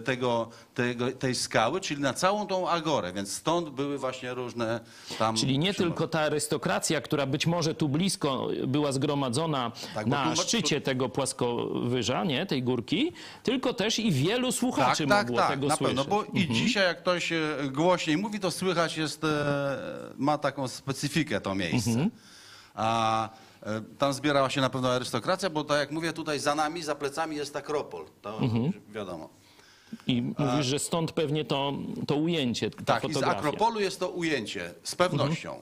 tego, 0.04 0.48
tego, 0.74 1.12
tej 1.12 1.34
skały, 1.34 1.80
czyli 1.80 2.00
na 2.02 2.14
całą 2.14 2.46
tą 2.46 2.68
agorę, 2.68 3.12
więc 3.12 3.32
stąd 3.32 3.70
były 3.70 3.98
właśnie 3.98 4.34
różne 4.34 4.80
tam... 5.18 5.36
Czyli 5.36 5.58
nie 5.58 5.74
tylko 5.74 6.08
ta 6.08 6.20
arystokracja, 6.20 7.00
która 7.00 7.26
być 7.26 7.46
może 7.46 7.74
tu 7.74 7.88
blisko 7.88 8.48
była 8.66 8.92
zgromadzona 8.92 9.72
Tak, 9.94 10.06
na 10.06 10.34
tu- 10.34 10.42
szczycie 10.42 10.80
tego 10.80 11.08
płaskowyża, 11.08 12.24
nie, 12.24 12.46
tej 12.46 12.62
górki, 12.62 13.12
tylko 13.42 13.72
też 13.74 13.98
i 13.98 14.12
wielu 14.12 14.48
Tak, 14.48 14.58
słuchaczy 14.58 15.06
tak, 15.06 15.26
mogło 15.26 15.36
tak, 15.42 15.50
tego 15.50 15.66
na 15.66 15.76
słyszeć. 15.76 15.96
pewno, 15.96 16.16
bo 16.16 16.24
i 16.38 16.48
dzisiaj 16.54 16.84
jak 16.86 16.98
ktoś 16.98 17.32
e, 17.32 17.40
głośniej 17.72 18.16
mówi, 18.16 18.40
to 18.40 18.50
słychać 18.50 18.96
jest, 18.96 19.24
e, 19.24 19.28
ma 20.16 20.38
taką 20.38 20.68
specyfikę 20.68 21.40
to 21.40 21.54
miejsce. 21.54 21.90
Mhm. 21.90 22.10
A 22.74 23.28
e, 23.28 23.45
tam 23.98 24.12
zbierała 24.12 24.50
się 24.50 24.60
na 24.60 24.70
pewno 24.70 24.90
arystokracja, 24.90 25.50
bo 25.50 25.64
tak 25.64 25.78
jak 25.78 25.90
mówię, 25.90 26.12
tutaj 26.12 26.38
za 26.40 26.54
nami, 26.54 26.82
za 26.82 26.94
plecami 26.94 27.36
jest 27.36 27.56
Akropol, 27.56 28.04
to 28.22 28.38
Mhm. 28.38 28.72
wiadomo. 28.90 29.28
I 30.06 30.22
mówisz, 30.22 30.66
że 30.66 30.78
stąd 30.78 31.12
pewnie 31.12 31.44
to, 31.44 31.72
to 32.06 32.14
ujęcie, 32.16 32.70
ta 32.70 32.82
Tak, 32.84 32.98
z 32.98 33.02
fotografia. 33.02 33.36
Mhm. 33.36 33.54
Akropolu 33.54 33.80
jest 33.80 34.00
to 34.00 34.08
ujęcie, 34.08 34.74
z 34.82 34.94
pewnością. 34.94 35.60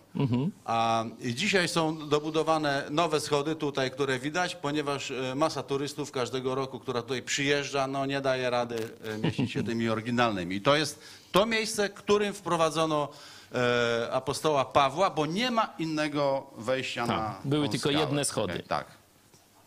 A 0.65 1.05
i 1.21 1.35
dzisiaj 1.35 1.69
są 1.69 2.09
dobudowane 2.09 2.85
nowe 2.91 3.21
schody 3.21 3.55
tutaj, 3.57 3.91
które 3.91 4.19
widać, 4.19 4.55
ponieważ 4.57 5.11
e, 5.11 5.35
masa 5.35 5.63
turystów 5.63 6.11
każdego 6.11 6.55
roku, 6.55 6.79
która 6.81 7.03
tutaj 7.03 7.23
przyjeżdża, 7.23 7.87
no 7.87 8.07
nie 8.07 8.21
daje 8.21 8.51
rady 8.51 8.77
e, 9.05 9.19
mieścić 9.19 9.53
się 9.53 9.63
tymi 9.71 9.89
oryginalnymi. 9.89 10.57
I 10.57 10.61
to 10.61 10.77
jest 10.77 10.99
to 11.33 11.47
miejsce, 11.47 11.89
którym 11.89 12.35
wprowadzono 12.35 13.09
e, 13.55 14.13
apostoła 14.13 14.65
Pawła, 14.65 15.11
bo 15.11 15.27
nie 15.27 15.51
ma 15.51 15.75
innego 15.79 16.47
wejścia 16.59 17.07
Tak, 17.07 17.17
na 17.17 17.35
były 17.45 17.69
tylko 17.69 17.89
skałę. 17.89 18.05
jedne 18.05 18.25
schody. 18.25 18.53
Okej, 18.53 18.67
Tak. 18.67 18.87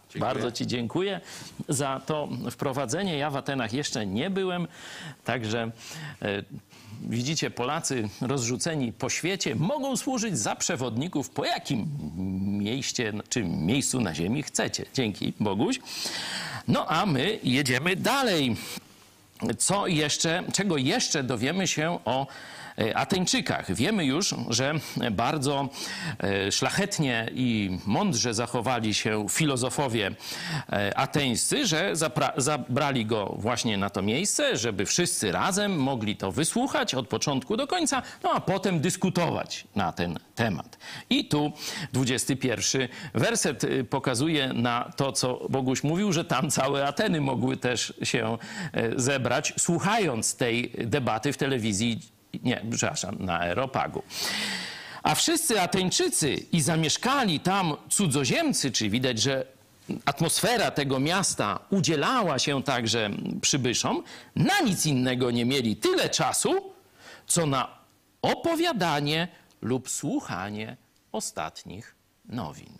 Dziękuję. 0.09 0.33
Bardzo 0.33 0.51
Ci 0.51 0.67
dziękuję 0.67 1.21
za 1.69 2.01
to 2.05 2.27
wprowadzenie. 2.51 3.17
Ja 3.17 3.29
w 3.29 3.35
Atenach 3.35 3.73
jeszcze 3.73 4.05
nie 4.05 4.29
byłem, 4.29 4.67
także 5.23 5.71
e, 6.21 6.43
widzicie, 7.01 7.49
Polacy 7.51 8.09
rozrzuceni 8.21 8.93
po 8.93 9.09
świecie 9.09 9.55
mogą 9.55 9.97
służyć 9.97 10.37
za 10.39 10.55
przewodników 10.55 11.29
po 11.29 11.45
jakim 11.45 11.87
mieście 12.59 13.13
czy 13.29 13.43
miejscu 13.43 14.01
na 14.01 14.15
ziemi 14.15 14.43
chcecie. 14.43 14.85
Dzięki, 14.93 15.33
Boguś. 15.39 15.79
No 16.67 16.85
a 16.87 17.05
my 17.05 17.39
jedziemy 17.43 17.95
dalej. 17.95 18.57
Co 19.57 19.87
jeszcze, 19.87 20.43
czego 20.53 20.77
jeszcze 20.77 21.23
dowiemy 21.23 21.67
się 21.67 21.99
o 22.05 22.27
Ateńczykach? 22.95 23.73
Wiemy 23.73 24.05
już, 24.05 24.35
że 24.49 24.73
bardzo 25.11 25.69
e, 26.19 26.51
szlachetnie 26.51 27.29
i 27.33 27.77
mądrze 27.85 28.33
zachowali 28.33 28.93
się 28.93 29.25
filozofowie 29.29 30.11
e, 30.71 30.97
ateńscy, 30.97 31.67
że 31.67 31.93
zabrali 32.37 33.05
go 33.05 33.35
właśnie 33.39 33.77
na 33.77 33.89
to 33.89 34.01
miejsce, 34.01 34.57
żeby 34.57 34.85
wszyscy 34.85 35.31
razem 35.31 35.75
mogli 35.75 36.15
to 36.15 36.31
wysłuchać 36.31 36.95
od 36.95 37.07
początku 37.07 37.57
do 37.57 37.67
końca, 37.67 38.01
no 38.23 38.31
a 38.33 38.41
potem 38.41 38.79
dyskutować 38.79 39.67
na 39.75 39.91
ten 39.91 40.19
temat. 40.35 40.77
I 41.09 41.25
tu 41.25 41.51
21 41.93 42.87
werset 43.13 43.63
y, 43.63 43.83
pokazuje 43.83 44.53
na 44.53 44.91
to, 44.95 45.11
co 45.11 45.47
Boguś 45.49 45.83
mówił, 45.83 46.13
że 46.13 46.25
tam 46.25 46.49
całe 46.51 46.87
Ateny 46.87 47.21
mogły 47.21 47.57
też 47.57 47.93
się 48.03 48.37
e, 48.73 48.99
zebrać, 48.99 49.53
słuchając 49.57 50.35
tej 50.35 50.71
debaty 50.77 51.33
w 51.33 51.37
telewizji, 51.37 52.16
nie, 52.43 52.65
przepraszam, 52.71 53.15
na 53.19 53.39
Aeropagu. 53.39 54.03
A 55.03 55.15
wszyscy 55.15 55.61
Ateńczycy 55.61 56.33
i 56.33 56.61
zamieszkali 56.61 57.39
tam 57.39 57.75
cudzoziemcy, 57.89 58.71
czyli 58.71 58.89
widać, 58.89 59.21
że 59.21 59.45
atmosfera 60.05 60.71
tego 60.71 60.99
miasta 60.99 61.59
udzielała 61.69 62.39
się 62.39 62.63
także 62.63 63.09
przybyszom, 63.41 64.03
na 64.35 64.59
nic 64.61 64.85
innego 64.85 65.31
nie 65.31 65.45
mieli 65.45 65.75
tyle 65.75 66.09
czasu, 66.09 66.73
co 67.27 67.45
na 67.45 67.77
opowiadanie 68.21 69.27
lub 69.61 69.89
słuchanie 69.89 70.77
ostatnich 71.11 71.95
nowin. 72.25 72.77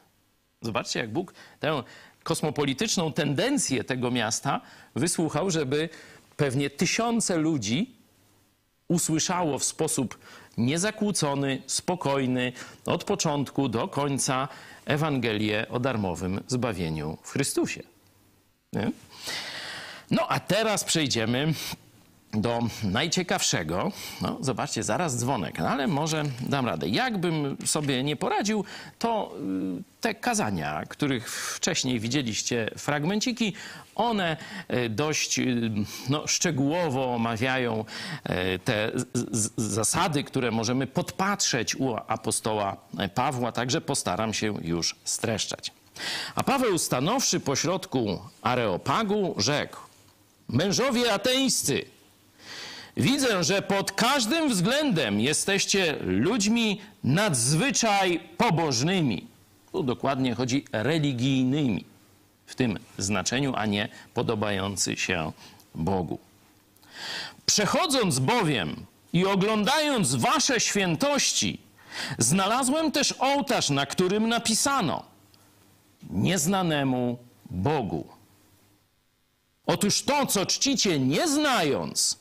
Zobaczcie, 0.62 1.00
jak 1.00 1.14
Bóg 1.14 1.34
tę 1.60 1.84
kosmopolityczną 2.24 3.14
tendencję 3.14 3.84
tego 3.84 4.12
miasta 4.12 4.62
wysłuchał, 4.96 5.52
żeby 5.52 5.90
pewnie 6.38 6.70
tysiące 6.70 7.38
ludzi 7.38 7.97
usłyszało 8.88 9.60
w 9.60 9.64
sposób 9.64 10.20
niezakłócony, 10.58 11.62
spokojny, 11.68 12.54
od 12.86 13.04
początku 13.04 13.70
do 13.70 13.88
końca 13.88 14.48
Ewangelię 14.86 15.66
o 15.70 15.80
darmowym 15.80 16.44
zbawieniu 16.48 17.18
w 17.24 17.32
Chrystusie. 17.32 17.84
Nie? 18.74 18.92
No 20.12 20.28
a 20.28 20.40
teraz 20.40 20.84
przejdziemy 20.84 21.54
do 22.34 22.60
najciekawszego. 22.84 23.92
No, 24.22 24.38
zobaczcie, 24.42 24.84
zaraz 24.84 25.18
dzwonek, 25.18 25.60
no, 25.60 25.70
ale 25.70 25.88
może 25.88 26.24
dam 26.42 26.66
radę. 26.66 26.90
Jakbym 26.90 27.58
sobie 27.66 28.04
nie 28.04 28.16
poradził, 28.16 28.66
to 29.00 29.32
y, 29.80 29.84
te 30.02 30.16
kazania, 30.16 30.84
których 30.90 31.30
wcześniej 31.32 32.00
widzieliście 32.00 32.70
fragmenciki, 32.78 33.54
one 33.96 34.38
y, 34.74 34.90
dość 34.90 35.40
y, 35.40 35.72
no, 36.10 36.28
szczegółowo 36.28 37.16
omawiają 37.16 37.86
te 38.64 38.92
zasady, 39.58 40.24
które 40.24 40.52
możemy 40.52 40.88
podpatrzeć 40.88 41.76
u 41.76 41.96
apostoła 42.08 42.78
Pawła, 43.16 43.52
także 43.52 43.82
postaram 43.82 44.34
się 44.34 44.54
już 44.62 44.96
streszczać. 45.04 45.72
A 46.36 46.44
Paweł 46.44 46.78
stanowszy 46.78 47.40
pośrodku 47.40 48.20
Areopagu 48.42 49.36
rzekł, 49.38 49.78
mężowie 50.50 51.14
ateńscy, 51.14 51.86
Widzę, 52.98 53.44
że 53.44 53.62
pod 53.62 53.92
każdym 53.92 54.50
względem 54.50 55.20
jesteście 55.20 55.98
ludźmi 56.02 56.82
nadzwyczaj 57.04 58.20
pobożnymi. 58.38 59.28
Tu 59.72 59.84
dokładnie 59.84 60.36
chodzi 60.36 60.66
religijnymi 60.72 61.86
w 62.46 62.56
tym 62.56 62.80
znaczeniu, 62.98 63.54
a 63.56 63.66
nie 63.66 63.90
podobający 64.14 64.96
się 64.96 65.32
Bogu. 65.76 66.20
Przechodząc 67.46 68.20
bowiem 68.20 68.86
i 69.14 69.26
oglądając 69.26 70.16
wasze 70.16 70.60
świętości, 70.60 71.60
znalazłem 72.18 72.92
też 72.92 73.14
ołtarz, 73.20 73.70
na 73.70 73.86
którym 73.86 74.30
napisano 74.30 75.04
nieznanemu 76.10 77.18
Bogu. 77.50 78.08
Otóż 79.66 80.02
to, 80.02 80.26
co 80.26 80.46
czcicie 80.46 81.00
nie 81.00 81.28
znając, 81.28 82.20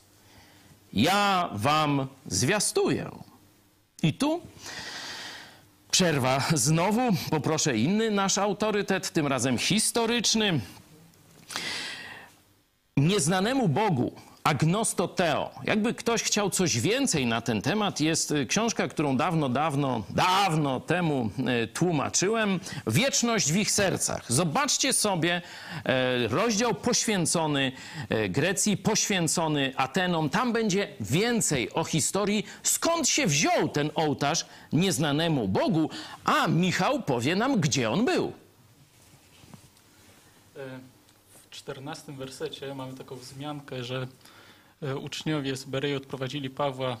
ja 0.93 1.49
wam 1.53 2.07
zwiastuję. 2.25 3.11
I 4.03 4.13
tu 4.13 4.41
przerwa. 5.91 6.43
Znowu 6.53 7.01
poproszę 7.29 7.77
inny 7.77 8.11
nasz 8.11 8.37
autorytet, 8.37 9.11
tym 9.11 9.27
razem 9.27 9.57
historyczny. 9.57 10.59
Nieznanemu 12.97 13.69
Bogu 13.69 14.11
Agnostoteo. 14.47 15.51
Jakby 15.63 15.93
ktoś 15.93 16.23
chciał 16.23 16.49
coś 16.49 16.79
więcej 16.79 17.25
na 17.25 17.41
ten 17.41 17.61
temat, 17.61 17.99
jest 17.99 18.31
y, 18.31 18.45
książka, 18.45 18.87
którą 18.87 19.17
dawno, 19.17 19.49
dawno, 19.49 20.03
dawno 20.09 20.79
temu 20.79 21.29
y, 21.63 21.67
tłumaczyłem. 21.67 22.59
Wieczność 22.87 23.51
w 23.51 23.55
ich 23.55 23.71
sercach. 23.71 24.31
Zobaczcie 24.31 24.93
sobie 24.93 25.41
e, 25.85 26.27
rozdział 26.27 26.73
poświęcony 26.73 27.71
e, 28.09 28.29
Grecji, 28.29 28.77
poświęcony 28.77 29.73
Atenom. 29.77 30.29
Tam 30.29 30.53
będzie 30.53 30.87
więcej 30.99 31.73
o 31.73 31.83
historii, 31.83 32.45
skąd 32.63 33.09
się 33.09 33.27
wziął 33.27 33.69
ten 33.69 33.91
ołtarz 33.95 34.45
nieznanemu 34.73 35.47
Bogu, 35.47 35.89
a 36.25 36.47
Michał 36.47 37.01
powie 37.01 37.35
nam, 37.35 37.59
gdzie 37.61 37.91
on 37.91 38.05
był. 38.05 38.33
E, 40.55 40.79
w 41.41 41.49
czternastym 41.49 42.15
wersecie 42.15 42.75
mamy 42.75 42.93
taką 42.93 43.15
wzmiankę, 43.15 43.83
że 43.83 44.07
uczniowie 45.01 45.55
z 45.57 45.65
Berei 45.65 45.95
odprowadzili 45.95 46.49
Pawła 46.49 46.97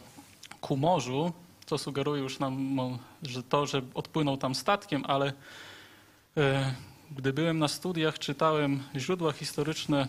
ku 0.61 0.77
morzu, 0.77 1.31
co 1.65 1.77
sugeruje 1.77 2.21
już 2.21 2.39
nam 2.39 2.77
że 3.23 3.43
to, 3.43 3.65
że 3.65 3.81
odpłynął 3.93 4.37
tam 4.37 4.55
statkiem, 4.55 5.03
ale 5.07 5.33
e, 6.37 6.73
gdy 7.11 7.33
byłem 7.33 7.59
na 7.59 7.67
studiach, 7.67 8.19
czytałem 8.19 8.83
źródła 8.95 9.31
historyczne 9.31 10.07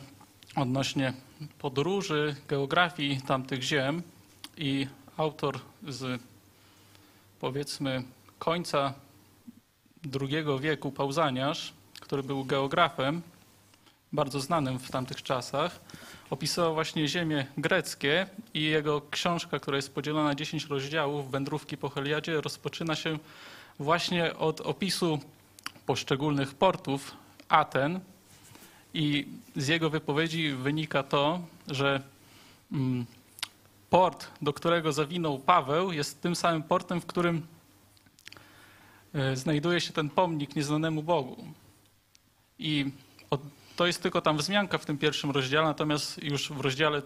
odnośnie 0.57 1.13
podróży, 1.59 2.37
geografii 2.49 3.21
tamtych 3.21 3.63
ziem 3.63 4.03
i 4.57 4.87
autor 5.17 5.61
z 5.89 6.23
powiedzmy 7.41 8.03
końca 8.39 8.95
II 10.21 10.45
wieku, 10.61 10.93
Pauzaniarz, 10.93 11.73
który 12.01 12.23
był 12.23 12.45
geografem, 12.45 13.23
bardzo 14.13 14.41
znanym 14.41 14.79
w 14.79 14.91
tamtych 14.91 15.23
czasach, 15.23 15.81
opisywał 16.31 16.75
właśnie 16.75 17.09
ziemię 17.09 17.47
greckie 17.57 18.27
i 18.55 18.63
jego 18.63 19.03
książka, 19.11 19.59
która 19.59 19.77
jest 19.77 19.95
podzielona 19.95 20.25
na 20.25 20.35
10 20.35 20.67
rozdziałów, 20.67 21.31
Wędrówki 21.31 21.77
po 21.77 21.89
Heliadzie, 21.89 22.41
rozpoczyna 22.41 22.97
się 22.97 23.19
właśnie 23.79 24.37
od 24.37 24.61
opisu 24.61 25.19
poszczególnych 25.87 26.55
portów 26.55 27.17
Aten 27.49 28.01
i 28.95 29.29
z 29.57 29.69
jego 29.69 29.91
wypowiedzi 29.91 30.53
wynika 30.53 31.03
to, 31.03 31.41
że 31.69 32.03
mm, 32.73 33.07
port, 33.91 34.29
do 34.43 34.53
którego 34.53 34.93
zawinął 34.93 35.39
Paweł, 35.39 35.93
jest 35.93 36.21
tym 36.21 36.37
samym 36.37 36.63
portem, 36.63 37.01
w 37.01 37.07
którym 37.07 37.47
e, 39.15 39.37
znajduje 39.37 39.81
się 39.81 39.93
ten 39.93 40.11
pomnik 40.11 40.57
nieznanemu 40.57 41.03
Bogu. 41.03 41.37
I 42.59 42.91
od 43.31 43.41
to 43.79 43.87
jest 43.87 44.03
tylko 44.03 44.21
tam 44.21 44.37
wzmianka 44.37 44.79
w 44.79 44.85
tym 44.85 44.99
pierwszym 44.99 45.31
rozdziale, 45.31 45.67
natomiast 45.67 46.23
już 46.23 46.53
w 46.53 46.61
rozdziale 46.61 47.03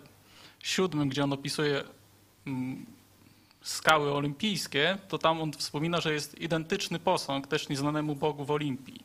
siódmym, 0.59 1.09
gdzie 1.09 1.25
on 1.25 1.33
opisuje 1.33 1.85
mm, 2.47 2.87
skały 3.63 4.15
olimpijskie, 4.15 4.99
to 5.09 5.19
tam 5.19 5.43
on 5.43 5.53
wspomina, 5.53 6.01
że 6.01 6.13
jest 6.13 6.41
identyczny 6.41 6.99
posąg 6.99 7.47
też 7.47 7.69
nieznanemu 7.69 8.15
Bogu 8.15 8.45
w 8.45 8.51
Olimpii. 8.51 9.01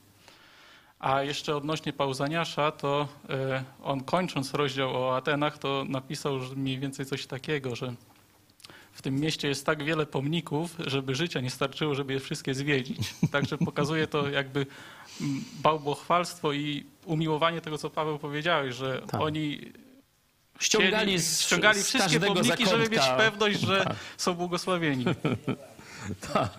A 0.99 1.23
jeszcze 1.23 1.55
odnośnie 1.55 1.93
Pauzaniasza, 1.93 2.71
to 2.71 3.07
e, 3.29 3.63
on 3.83 4.03
kończąc 4.03 4.53
rozdział 4.53 4.95
o 4.95 5.17
Atenach, 5.17 5.57
to 5.57 5.85
napisał 5.89 6.39
mniej 6.55 6.79
więcej 6.79 7.05
coś 7.05 7.25
takiego, 7.25 7.75
że 7.75 7.93
w 8.97 9.01
tym 9.01 9.19
mieście 9.19 9.47
jest 9.47 9.65
tak 9.65 9.83
wiele 9.83 10.05
pomników, 10.05 10.75
żeby 10.79 11.15
życia 11.15 11.41
nie 11.41 11.49
starczyło, 11.49 11.95
żeby 11.95 12.13
je 12.13 12.19
wszystkie 12.19 12.53
zwiedzić. 12.53 13.13
Także 13.31 13.57
pokazuje 13.57 14.07
to 14.07 14.29
jakby 14.29 14.65
bałbochwalstwo 15.61 16.53
i 16.53 16.85
umiłowanie 17.05 17.61
tego, 17.61 17.77
co 17.77 17.89
Paweł 17.89 18.19
powiedziałeś, 18.19 18.75
że 18.75 19.01
tak. 19.07 19.21
oni 19.21 19.71
ściągali, 20.59 21.19
z, 21.19 21.41
ściągali 21.41 21.83
wszystkie 21.83 22.19
pomniki, 22.19 22.47
zakątka. 22.47 22.77
żeby 22.77 22.89
mieć 22.89 23.07
pewność, 23.17 23.59
że 23.59 23.83
tak. 23.83 23.95
są 24.17 24.33
błogosławieni. 24.33 25.05
tak. 26.33 26.51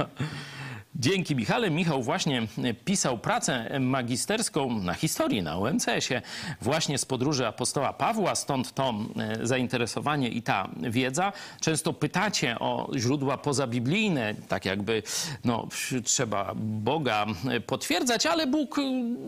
Dzięki 1.00 1.36
Michale. 1.36 1.70
Michał 1.70 2.02
właśnie 2.02 2.46
pisał 2.84 3.18
pracę 3.18 3.80
magisterską 3.80 4.80
na 4.80 4.94
historii 4.94 5.42
na 5.42 5.58
OMCS-ie 5.58 6.22
właśnie 6.60 6.98
z 6.98 7.04
podróży 7.04 7.46
apostoła 7.46 7.92
Pawła, 7.92 8.34
stąd 8.34 8.74
to 8.74 8.94
e, 9.16 9.46
zainteresowanie 9.46 10.28
i 10.28 10.42
ta 10.42 10.68
wiedza. 10.76 11.32
Często 11.60 11.92
pytacie 11.92 12.58
o 12.58 12.90
źródła 12.96 13.38
pozabiblijne, 13.38 14.34
tak 14.48 14.64
jakby 14.64 15.02
no, 15.44 15.68
trzeba 16.04 16.52
Boga 16.56 17.26
potwierdzać, 17.66 18.26
ale 18.26 18.46
Bóg 18.46 18.76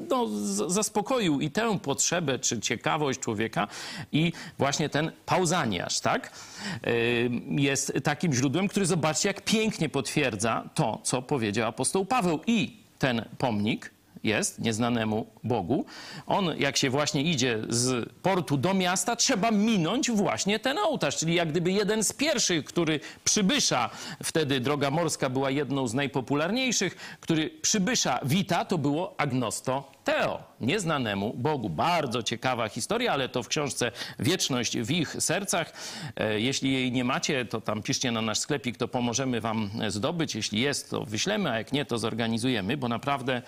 no, 0.08 0.26
zaspokoił 0.68 1.40
i 1.40 1.50
tę 1.50 1.78
potrzebę 1.78 2.38
czy 2.38 2.60
ciekawość 2.60 3.20
człowieka 3.20 3.68
i 4.12 4.32
właśnie 4.58 4.88
ten 4.88 5.12
pauzaniarz, 5.26 6.00
tak? 6.00 6.32
E, 6.84 6.92
jest 7.60 7.92
takim 8.04 8.32
źródłem, 8.32 8.68
który 8.68 8.86
zobaczcie, 8.86 9.28
jak 9.28 9.40
pięknie 9.40 9.88
potwierdza 9.88 10.68
to, 10.74 11.00
co 11.02 11.22
powiedział 11.22 11.59
powiedział 11.60 11.68
apostoł 11.68 12.04
Paweł. 12.04 12.40
I 12.46 12.76
ten 12.98 13.24
pomnik 13.38 13.90
jest 14.24 14.58
nieznanemu 14.58 15.26
Bogu. 15.44 15.84
On, 16.26 16.58
jak 16.58 16.76
się 16.76 16.90
właśnie 16.90 17.22
idzie 17.22 17.58
z 17.68 18.08
portu 18.22 18.56
do 18.56 18.74
miasta, 18.74 19.16
trzeba 19.16 19.50
minąć 19.50 20.10
właśnie 20.10 20.58
ten 20.58 20.78
ołtarz, 20.78 21.16
czyli 21.16 21.34
jak 21.34 21.48
gdyby 21.48 21.72
jeden 21.72 22.04
z 22.04 22.12
pierwszych, 22.12 22.64
który 22.64 23.00
przybysza, 23.24 23.90
wtedy 24.22 24.60
droga 24.60 24.90
morska 24.90 25.30
była 25.30 25.50
jedną 25.50 25.86
z 25.88 25.94
najpopularniejszych, 25.94 26.96
który 27.20 27.50
przybysza 27.62 28.20
wita, 28.24 28.64
to 28.64 28.78
było 28.78 29.14
agnosto 29.18 30.00
Teo, 30.04 30.42
nieznanemu 30.60 31.34
Bogu. 31.34 31.70
Bardzo 31.70 32.22
ciekawa 32.22 32.68
historia, 32.68 33.12
ale 33.12 33.28
to 33.28 33.42
w 33.42 33.48
książce 33.48 33.92
Wieczność 34.18 34.78
w 34.78 34.90
ich 34.90 35.16
sercach. 35.18 35.72
E, 36.16 36.40
jeśli 36.40 36.72
jej 36.72 36.92
nie 36.92 37.04
macie, 37.04 37.44
to 37.44 37.60
tam 37.60 37.82
piszcie 37.82 38.12
na 38.12 38.22
nasz 38.22 38.38
sklepik, 38.38 38.76
to 38.76 38.88
pomożemy 38.88 39.40
wam 39.40 39.70
zdobyć. 39.88 40.34
Jeśli 40.34 40.60
jest, 40.60 40.90
to 40.90 41.04
wyślemy, 41.04 41.50
a 41.50 41.58
jak 41.58 41.72
nie, 41.72 41.84
to 41.84 41.98
zorganizujemy, 41.98 42.76
bo 42.76 42.88
naprawdę 42.88 43.42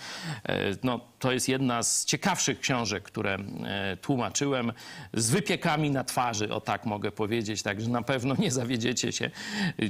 e, 0.45 0.62
no, 0.83 1.01
to 1.19 1.33
jest 1.33 1.49
jedna 1.49 1.83
z 1.83 2.05
ciekawszych 2.05 2.61
książek, 2.61 3.03
które 3.03 3.35
e, 3.35 3.97
tłumaczyłem, 3.97 4.73
z 5.15 5.31
wypiekami 5.31 5.91
na 5.91 6.05
twarzy, 6.05 6.53
o 6.53 6.61
tak 6.61 6.87
mogę 6.87 7.13
powiedzieć. 7.13 7.63
Także 7.63 7.91
na 7.91 8.03
pewno 8.03 8.35
nie 8.39 8.51
zawiedziecie 8.51 9.13
się 9.13 9.31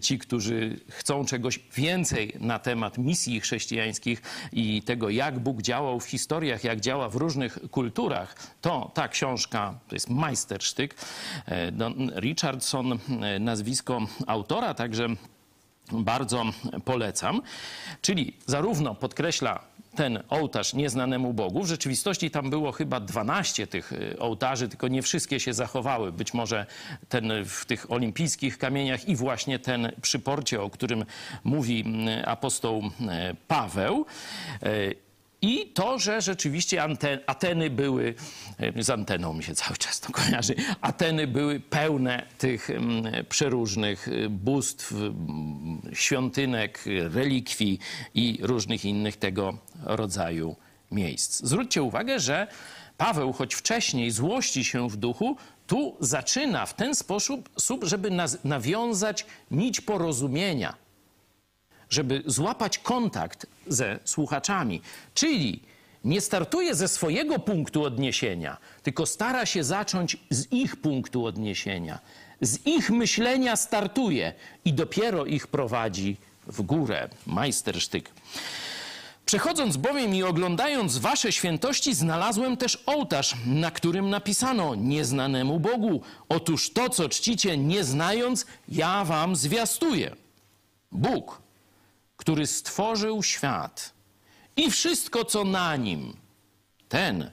ci, 0.03 0.19
którzy 0.19 0.81
chcą 0.89 1.25
czegoś 1.25 1.61
więcej 1.75 2.33
na 2.41 2.59
temat 2.59 2.99
misji 2.99 3.41
chrześcijańskich 3.41 4.23
i 4.53 4.83
tego, 4.83 5.11
jak 5.11 5.39
Bóg 5.39 5.63
działał 5.63 6.01
w 6.01 6.05
historiach 6.05 6.65
jak 6.65 6.81
działa 6.81 7.09
w 7.09 7.17
różnych 7.17 7.59
kulturach, 7.71 8.35
to 8.61 8.91
ta 8.95 9.09
książka 9.09 9.79
to 9.89 9.97
jest 9.97 10.11
majstersztyk. 10.11 10.95
E, 11.47 11.73
Don 11.73 12.13
Richardson, 12.17 12.93
e, 12.93 13.39
nazwisko 13.39 14.01
autora, 14.27 14.75
także 14.75 15.09
bardzo 15.93 16.45
polecam. 16.85 17.43
Czyli 18.03 18.37
zarówno 18.47 18.95
podkreśla 18.95 19.65
ten 19.97 20.23
ołtarz 20.29 20.75
nieznanemu 20.75 21.35
Bogu. 21.35 21.63
W 21.63 21.67
rzeczywistości 21.67 22.31
tam 22.31 22.51
było 22.51 22.73
chyba 22.73 23.01
12 23.01 23.67
tych 23.67 23.93
e, 23.93 24.19
ołtarzy, 24.19 24.69
tylko 24.69 24.89
nie 24.89 25.03
wszystkie 25.03 25.41
się 25.41 25.55
zachowały. 25.55 26.13
Być 26.13 26.35
może 26.35 26.67
ten 27.09 27.33
w 27.45 27.65
tych 27.67 27.93
olimpijskich 27.93 28.59
kamieniach 28.59 29.09
i 29.09 29.17
właśnie 29.17 29.59
ten 29.59 29.93
przy 30.03 30.19
porcie, 30.19 30.63
o 30.63 30.71
którym 30.71 31.05
mówi 31.45 31.85
apostoł 32.25 32.83
Paweł. 33.49 34.07
I 35.43 35.67
to, 35.67 35.99
że 35.99 36.21
rzeczywiście 36.21 36.83
Ateny 37.27 37.71
były, 37.71 38.15
z 38.81 38.91
anteną 38.91 39.35
mi 39.35 39.45
się 39.45 39.55
cały 39.55 39.77
czas 39.77 40.01
to 40.01 40.13
kojarzy, 40.13 40.55
Ateny 40.81 41.27
były 41.27 41.61
pełne 41.61 42.27
tych 42.39 42.69
przeróżnych 43.29 44.09
e, 44.09 44.29
bóstw, 44.29 44.95
świątynek, 45.93 46.85
relikwii 47.15 47.79
i 48.15 48.39
różnych 48.43 48.85
innych 48.85 49.17
tego 49.17 49.59
rodzaju 49.85 50.57
miejsc. 50.91 51.43
Zwróćcie 51.45 51.83
uwagę, 51.83 52.21
że 52.21 52.47
Paweł, 52.97 53.33
choć 53.33 53.55
wcześniej 53.55 54.11
złości 54.11 54.65
się 54.65 54.89
w 54.89 54.97
duchu, 54.97 55.37
tu 55.67 55.97
zaczyna 56.01 56.67
w 56.67 56.75
ten 56.75 56.95
sposób, 56.95 57.49
żeby 57.83 58.11
nawiązać 58.45 59.27
nić 59.51 59.81
porozumienia, 59.81 60.75
żeby 61.93 62.23
złapać 62.27 62.79
kontakt 62.79 63.47
ze 63.67 63.99
słuchaczami. 64.05 64.83
Czyli 65.15 65.61
nie 66.05 66.21
startuje 66.21 66.75
ze 66.75 66.89
swojego 66.89 67.39
punktu 67.39 67.85
odniesienia, 67.85 68.57
tylko 68.83 69.07
stara 69.07 69.47
się 69.47 69.65
zacząć 69.65 70.17
z 70.31 70.53
ich 70.53 70.77
punktu 70.77 71.27
odniesienia. 71.27 71.99
Z 72.41 72.67
ich 72.67 72.91
myślenia 72.91 73.57
startuje 73.57 74.33
i 74.65 74.73
dopiero 74.73 75.27
ich 75.27 75.47
prowadzi 75.47 76.17
w 76.47 76.63
górę. 76.63 77.09
Majstersztyk. 77.27 78.11
Przechodząc 79.27 79.77
bowiem 79.77 80.15
i 80.15 80.23
oglądając 80.23 80.99
wasze 80.99 81.33
świętości, 81.33 81.95
znalazłem 81.95 82.57
też 82.57 82.83
ołtarz, 82.87 83.37
na 83.47 83.71
którym 83.71 84.11
napisano 84.11 84.75
nieznanemu 84.75 85.61
Bogu. 85.61 86.03
Otóż 86.29 86.71
to, 86.71 86.91
co 86.91 87.09
czcicie 87.09 87.59
nie 87.59 87.85
znając, 87.85 88.47
ja 88.69 89.05
wam 89.05 89.37
zwiastuję. 89.37 90.17
Bóg, 90.93 91.43
który 92.23 92.47
stworzył 92.47 93.23
świat 93.23 93.93
i 94.57 94.71
wszystko, 94.71 95.25
co 95.25 95.45
na 95.45 95.77
nim, 95.77 96.17
ten, 96.89 97.31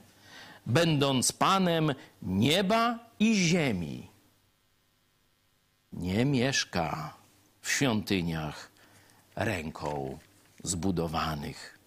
będąc 0.66 1.32
Panem 1.32 1.94
nieba 2.22 2.98
i 3.18 3.34
ziemi, 3.34 4.10
nie 5.92 6.24
mieszka 6.24 7.14
w 7.60 7.70
świątyniach 7.70 8.70
ręką 9.36 10.18
zbudowanych. 10.62 11.78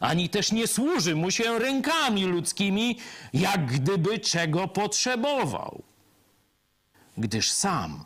Ani 0.00 0.28
też 0.28 0.52
nie 0.52 0.66
służy 0.66 1.16
mu 1.16 1.30
się 1.30 1.58
rękami 1.58 2.24
ludzkimi, 2.24 2.98
jak 3.32 3.66
gdyby 3.66 4.18
czego 4.18 4.68
potrzebował, 4.68 5.82
gdyż 7.16 7.50
sam 7.50 8.04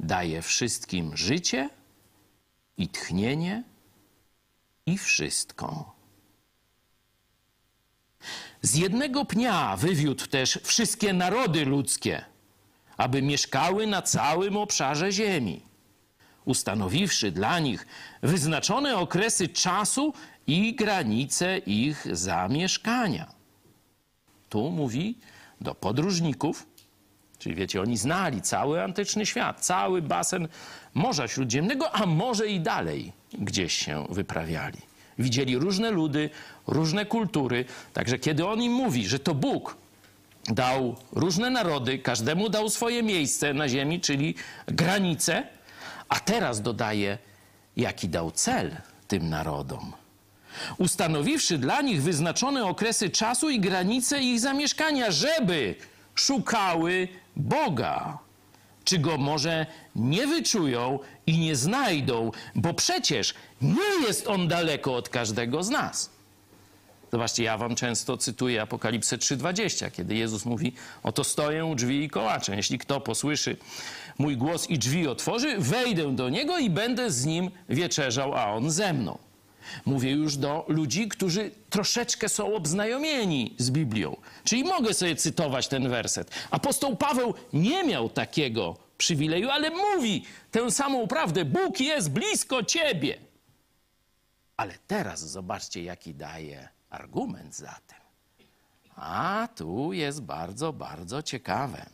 daje 0.00 0.42
wszystkim 0.42 1.16
życie 1.16 1.68
i 2.78 2.88
tchnienie 2.88 3.62
i 4.86 4.98
wszystko. 4.98 5.96
Z 8.62 8.74
jednego 8.74 9.24
pnia 9.24 9.76
wywiódł 9.76 10.26
też 10.26 10.58
wszystkie 10.62 11.12
narody 11.12 11.64
ludzkie, 11.64 12.24
aby 12.96 13.22
mieszkały 13.22 13.86
na 13.86 14.02
całym 14.02 14.56
obszarze 14.56 15.12
ziemi, 15.12 15.62
ustanowiwszy 16.44 17.30
dla 17.30 17.58
nich 17.58 17.86
wyznaczone 18.22 18.96
okresy 18.96 19.48
czasu 19.48 20.12
i 20.46 20.74
granice 20.74 21.58
ich 21.58 22.06
zamieszkania. 22.12 23.32
Tu 24.48 24.70
mówi 24.70 25.18
do 25.60 25.74
podróżników, 25.74 26.66
czyli 27.46 27.56
wiecie, 27.56 27.82
oni 27.82 27.96
znali 27.96 28.42
cały 28.42 28.82
antyczny 28.82 29.26
świat, 29.26 29.60
cały 29.60 30.02
basen 30.02 30.48
Morza 30.94 31.28
Śródziemnego, 31.28 31.92
a 31.92 32.06
może 32.06 32.46
i 32.46 32.60
dalej 32.60 33.12
gdzieś 33.38 33.72
się 33.72 34.06
wyprawiali. 34.10 34.78
Widzieli 35.18 35.58
różne 35.58 35.90
ludy, 35.90 36.30
różne 36.66 37.06
kultury, 37.06 37.64
także 37.92 38.18
kiedy 38.18 38.46
on 38.46 38.62
im 38.62 38.72
mówi, 38.72 39.08
że 39.08 39.18
to 39.18 39.34
Bóg 39.34 39.76
dał 40.48 40.96
różne 41.12 41.50
narody, 41.50 41.98
każdemu 41.98 42.48
dał 42.48 42.70
swoje 42.70 43.02
miejsce 43.02 43.54
na 43.54 43.68
ziemi, 43.68 44.00
czyli 44.00 44.34
granice, 44.66 45.42
a 46.08 46.20
teraz 46.20 46.62
dodaje, 46.62 47.18
jaki 47.76 48.08
dał 48.08 48.30
cel 48.30 48.76
tym 49.08 49.28
narodom 49.28 49.92
ustanowiwszy 50.78 51.58
dla 51.58 51.82
nich 51.82 52.02
wyznaczone 52.02 52.64
okresy 52.64 53.10
czasu 53.10 53.50
i 53.50 53.60
granice 53.60 54.22
ich 54.22 54.40
zamieszkania, 54.40 55.10
żeby 55.10 55.74
szukały 56.14 57.08
Boga. 57.36 58.18
Czy 58.84 58.98
go 58.98 59.18
może 59.18 59.66
nie 59.96 60.26
wyczują 60.26 60.98
i 61.26 61.38
nie 61.38 61.56
znajdą, 61.56 62.30
bo 62.54 62.74
przecież 62.74 63.34
nie 63.60 64.06
jest 64.06 64.26
on 64.26 64.48
daleko 64.48 64.94
od 64.94 65.08
każdego 65.08 65.62
z 65.62 65.70
nas. 65.70 66.10
Zobaczcie, 67.12 67.42
ja 67.42 67.58
wam 67.58 67.74
często 67.74 68.16
cytuję 68.16 68.62
Apokalipsę 68.62 69.16
3:20, 69.18 69.90
kiedy 69.90 70.14
Jezus 70.14 70.44
mówi: 70.44 70.72
Oto 71.02 71.24
stoję 71.24 71.64
u 71.64 71.74
drzwi 71.74 72.04
i 72.04 72.10
kołaczę. 72.10 72.56
Jeśli 72.56 72.78
kto 72.78 73.00
posłyszy 73.00 73.56
mój 74.18 74.36
głos 74.36 74.70
i 74.70 74.78
drzwi 74.78 75.08
otworzy, 75.08 75.58
wejdę 75.58 76.16
do 76.16 76.28
niego 76.28 76.58
i 76.58 76.70
będę 76.70 77.10
z 77.10 77.24
nim 77.24 77.50
wieczerzał, 77.68 78.34
a 78.34 78.46
on 78.46 78.70
ze 78.70 78.92
mną. 78.92 79.18
Mówię 79.84 80.10
już 80.10 80.36
do 80.36 80.64
ludzi, 80.68 81.08
którzy 81.08 81.50
troszeczkę 81.70 82.28
są 82.28 82.54
obznajomieni 82.54 83.54
z 83.58 83.70
Biblią. 83.70 84.16
Czyli 84.44 84.64
mogę 84.64 84.94
sobie 84.94 85.16
cytować 85.16 85.68
ten 85.68 85.88
werset. 85.88 86.30
Apostoł 86.50 86.96
Paweł 86.96 87.34
nie 87.52 87.84
miał 87.84 88.08
takiego 88.08 88.76
przywileju, 88.98 89.50
ale 89.50 89.70
mówi 89.70 90.24
tę 90.50 90.70
samą 90.70 91.08
prawdę. 91.08 91.44
Bóg 91.44 91.80
jest 91.80 92.10
blisko 92.10 92.62
ciebie. 92.62 93.18
Ale 94.56 94.74
teraz 94.86 95.30
zobaczcie, 95.30 95.82
jaki 95.82 96.14
daje 96.14 96.68
argument 96.90 97.56
za 97.56 97.78
tym. 97.86 97.98
A 98.96 99.48
tu 99.56 99.92
jest 99.92 100.22
bardzo, 100.22 100.72
bardzo 100.72 101.22
ciekawe. 101.22 101.86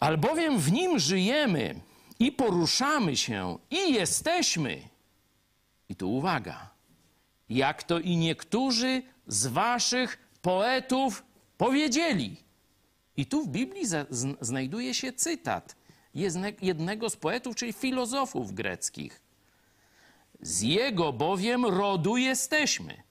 Albowiem 0.00 0.58
w 0.58 0.72
nim 0.72 0.98
żyjemy 0.98 1.80
i 2.18 2.32
poruszamy 2.32 3.16
się 3.16 3.58
i 3.70 3.94
jesteśmy 3.94 4.82
i 5.90 5.96
tu 5.96 6.16
uwaga. 6.16 6.70
Jak 7.48 7.82
to 7.82 7.98
i 7.98 8.16
niektórzy 8.16 9.02
z 9.26 9.46
waszych 9.46 10.18
poetów 10.42 11.24
powiedzieli. 11.58 12.36
I 13.16 13.26
tu 13.26 13.42
w 13.42 13.48
Biblii 13.48 13.84
znajduje 14.40 14.94
się 14.94 15.12
cytat 15.12 15.76
jednego 16.62 17.10
z 17.10 17.16
poetów, 17.16 17.56
czyli 17.56 17.72
filozofów 17.72 18.52
greckich. 18.52 19.22
Z 20.40 20.60
jego 20.60 21.12
bowiem 21.12 21.66
rodu 21.66 22.16
jesteśmy. 22.16 23.02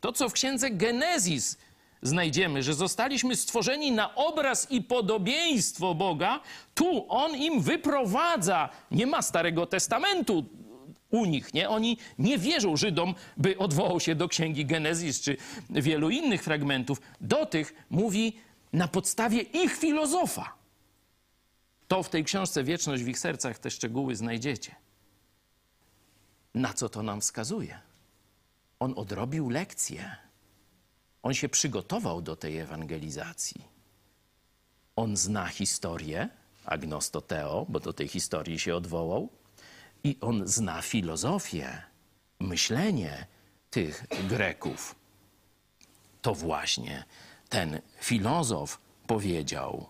To, 0.00 0.12
co 0.12 0.28
w 0.28 0.32
księdze 0.32 0.70
Genezis 0.70 1.58
znajdziemy, 2.02 2.62
że 2.62 2.74
zostaliśmy 2.74 3.36
stworzeni 3.36 3.92
na 3.92 4.14
obraz 4.14 4.70
i 4.70 4.82
podobieństwo 4.82 5.94
Boga, 5.94 6.40
tu 6.74 7.06
on 7.08 7.36
im 7.36 7.60
wyprowadza. 7.60 8.68
Nie 8.90 9.06
ma 9.06 9.22
Starego 9.22 9.66
Testamentu 9.66 10.44
u 11.12 11.24
nich, 11.24 11.54
nie? 11.54 11.68
Oni 11.68 11.98
nie 12.18 12.38
wierzą 12.38 12.76
Żydom, 12.76 13.14
by 13.36 13.58
odwołał 13.58 14.00
się 14.00 14.14
do 14.14 14.28
księgi 14.28 14.66
Genezis 14.66 15.20
czy 15.20 15.36
wielu 15.70 16.10
innych 16.10 16.42
fragmentów. 16.42 17.00
Do 17.20 17.46
tych 17.46 17.74
mówi 17.90 18.36
na 18.72 18.88
podstawie 18.88 19.40
ich 19.40 19.76
filozofa. 19.76 20.54
To 21.88 22.02
w 22.02 22.08
tej 22.08 22.24
książce 22.24 22.64
Wieczność 22.64 23.02
w 23.02 23.08
ich 23.08 23.18
sercach 23.18 23.58
te 23.58 23.70
szczegóły 23.70 24.16
znajdziecie. 24.16 24.74
Na 26.54 26.74
co 26.74 26.88
to 26.88 27.02
nam 27.02 27.20
wskazuje? 27.20 27.80
On 28.80 28.94
odrobił 28.96 29.50
lekcję. 29.50 30.16
On 31.22 31.34
się 31.34 31.48
przygotował 31.48 32.22
do 32.22 32.36
tej 32.36 32.58
ewangelizacji. 32.58 33.64
On 34.96 35.16
zna 35.16 35.46
historię, 35.46 36.28
agnostoteo, 36.64 37.66
bo 37.68 37.80
do 37.80 37.92
tej 37.92 38.08
historii 38.08 38.58
się 38.58 38.76
odwołał 38.76 39.28
i 40.04 40.16
on 40.20 40.42
zna 40.48 40.82
filozofię, 40.82 41.82
myślenie 42.40 43.26
tych 43.70 44.06
Greków. 44.28 44.94
To 46.22 46.34
właśnie 46.34 47.04
ten 47.48 47.80
filozof 48.00 48.80
powiedział: 49.06 49.86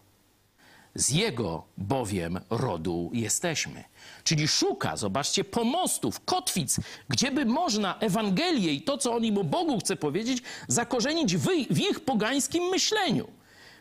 Z 0.95 1.11
jego 1.11 1.65
bowiem 1.79 2.41
rodu 2.51 3.11
jesteśmy. 3.13 3.85
Czyli 4.25 4.49
szuka, 4.49 4.97
zobaczcie, 4.97 5.45
pomostów, 5.45 6.25
kotwic, 6.25 6.81
gdzieby 7.09 7.45
można 7.45 7.99
Ewangelię 7.99 8.73
i 8.73 8.83
to, 8.83 8.99
co 8.99 9.15
on 9.15 9.25
im 9.25 9.39
o 9.39 9.45
Bogu 9.45 9.79
chce 9.79 9.97
powiedzieć, 9.97 10.43
zakorzenić 10.69 11.37
w, 11.37 11.49
w 11.71 11.79
ich 11.79 12.01
pogańskim 12.01 12.65
myśleniu. 12.65 13.29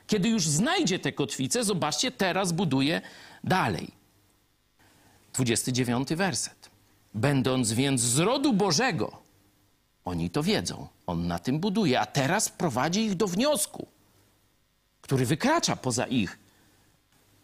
Kiedy 0.08 0.30
już 0.30 0.48
znajdzie 0.48 1.00
te 1.00 1.12
kotwice, 1.12 1.64
zobaczcie, 1.64 2.12
teraz 2.12 2.52
buduje 2.52 3.02
dalej. 3.44 4.01
29 5.34 6.10
werset. 6.10 6.70
Będąc 7.14 7.72
więc 7.72 8.02
z 8.02 8.20
rodu 8.20 8.54
Bożego, 8.54 9.22
oni 10.06 10.30
to 10.30 10.44
wiedzą, 10.44 10.88
on 11.08 11.28
na 11.28 11.40
tym 11.40 11.60
buduje, 11.60 12.00
a 12.00 12.06
teraz 12.06 12.50
prowadzi 12.50 13.02
ich 13.02 13.16
do 13.16 13.28
wniosku, 13.28 13.88
który 15.02 15.26
wykracza 15.26 15.76
poza 15.76 16.08
ich 16.08 16.40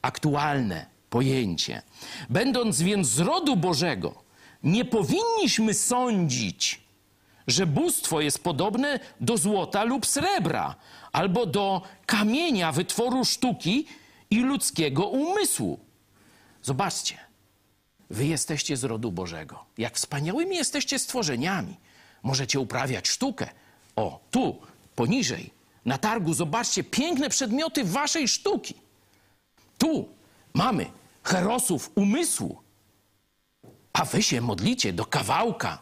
aktualne 0.01 0.85
pojęcie. 1.09 1.81
Będąc 2.29 2.81
więc 2.81 3.07
z 3.07 3.19
rodu 3.19 3.55
Bożego, 3.55 4.23
nie 4.63 4.85
powinniśmy 4.85 5.73
sądzić, 5.73 6.81
że 7.47 7.67
bóstwo 7.67 8.21
jest 8.21 8.43
podobne 8.43 8.99
do 9.21 9.37
złota 9.37 9.83
lub 9.83 10.05
srebra, 10.05 10.75
albo 11.11 11.45
do 11.45 11.81
kamienia 12.05 12.71
wytworu 12.71 13.25
sztuki 13.25 13.85
i 14.29 14.39
ludzkiego 14.39 15.07
umysłu. 15.07 15.79
Zobaczcie, 16.63 17.26
Wy 18.09 18.25
jesteście 18.25 18.77
z 18.77 18.83
rodu 18.83 19.11
Bożego. 19.11 19.65
Jak 19.77 19.95
wspaniałymi 19.95 20.55
jesteście 20.55 20.99
stworzeniami. 20.99 21.75
Możecie 22.23 22.59
uprawiać 22.59 23.07
sztukę. 23.07 23.49
O, 23.95 24.19
tu 24.31 24.61
poniżej, 24.95 25.53
na 25.85 25.97
targu, 25.97 26.33
zobaczcie, 26.33 26.83
piękne 26.83 27.29
przedmioty 27.29 27.83
waszej 27.83 28.27
sztuki. 28.27 28.73
Tu 29.77 30.09
mamy 30.53 30.85
herosów 31.23 31.91
umysłu, 31.95 32.61
a 33.93 34.05
wy 34.05 34.23
się 34.23 34.41
modlicie 34.41 34.93
do 34.93 35.05
kawałka 35.05 35.81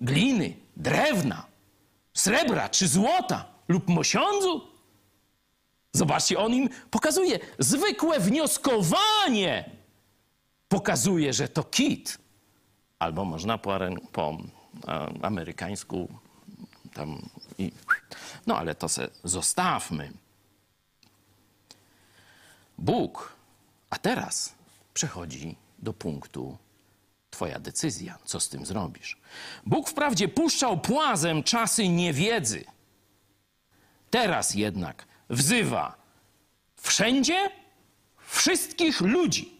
gliny, 0.00 0.56
drewna, 0.76 1.46
srebra 2.14 2.68
czy 2.68 2.88
złota 2.88 3.44
lub 3.68 3.88
mosiądzu. 3.88 4.68
Zobaczcie, 5.92 6.38
on 6.38 6.54
im 6.54 6.68
pokazuje 6.90 7.38
zwykłe 7.58 8.20
wnioskowanie. 8.20 9.75
Pokazuje, 10.68 11.32
że 11.32 11.48
to 11.48 11.64
kit. 11.64 12.18
Albo 12.98 13.24
można 13.24 13.58
po, 13.58 13.78
po 14.12 14.38
a, 14.86 15.08
amerykańsku 15.22 16.08
tam 16.94 17.28
i... 17.58 17.72
No 18.46 18.58
ale 18.58 18.74
to 18.74 18.88
se 18.88 19.08
zostawmy. 19.24 20.12
Bóg, 22.78 23.36
a 23.90 23.98
teraz 23.98 24.54
przechodzi 24.94 25.56
do 25.78 25.92
punktu 25.92 26.58
Twoja 27.36 27.58
decyzja, 27.58 28.18
co 28.24 28.40
z 28.40 28.48
tym 28.48 28.66
zrobisz. 28.66 29.16
Bóg 29.66 29.88
wprawdzie 29.88 30.28
puszczał 30.28 30.80
płazem 30.80 31.42
czasy 31.42 31.88
niewiedzy. 31.88 32.64
Teraz 34.10 34.54
jednak 34.54 35.06
wzywa 35.30 35.96
wszędzie 36.76 37.50
wszystkich 38.18 39.00
ludzi. 39.00 39.55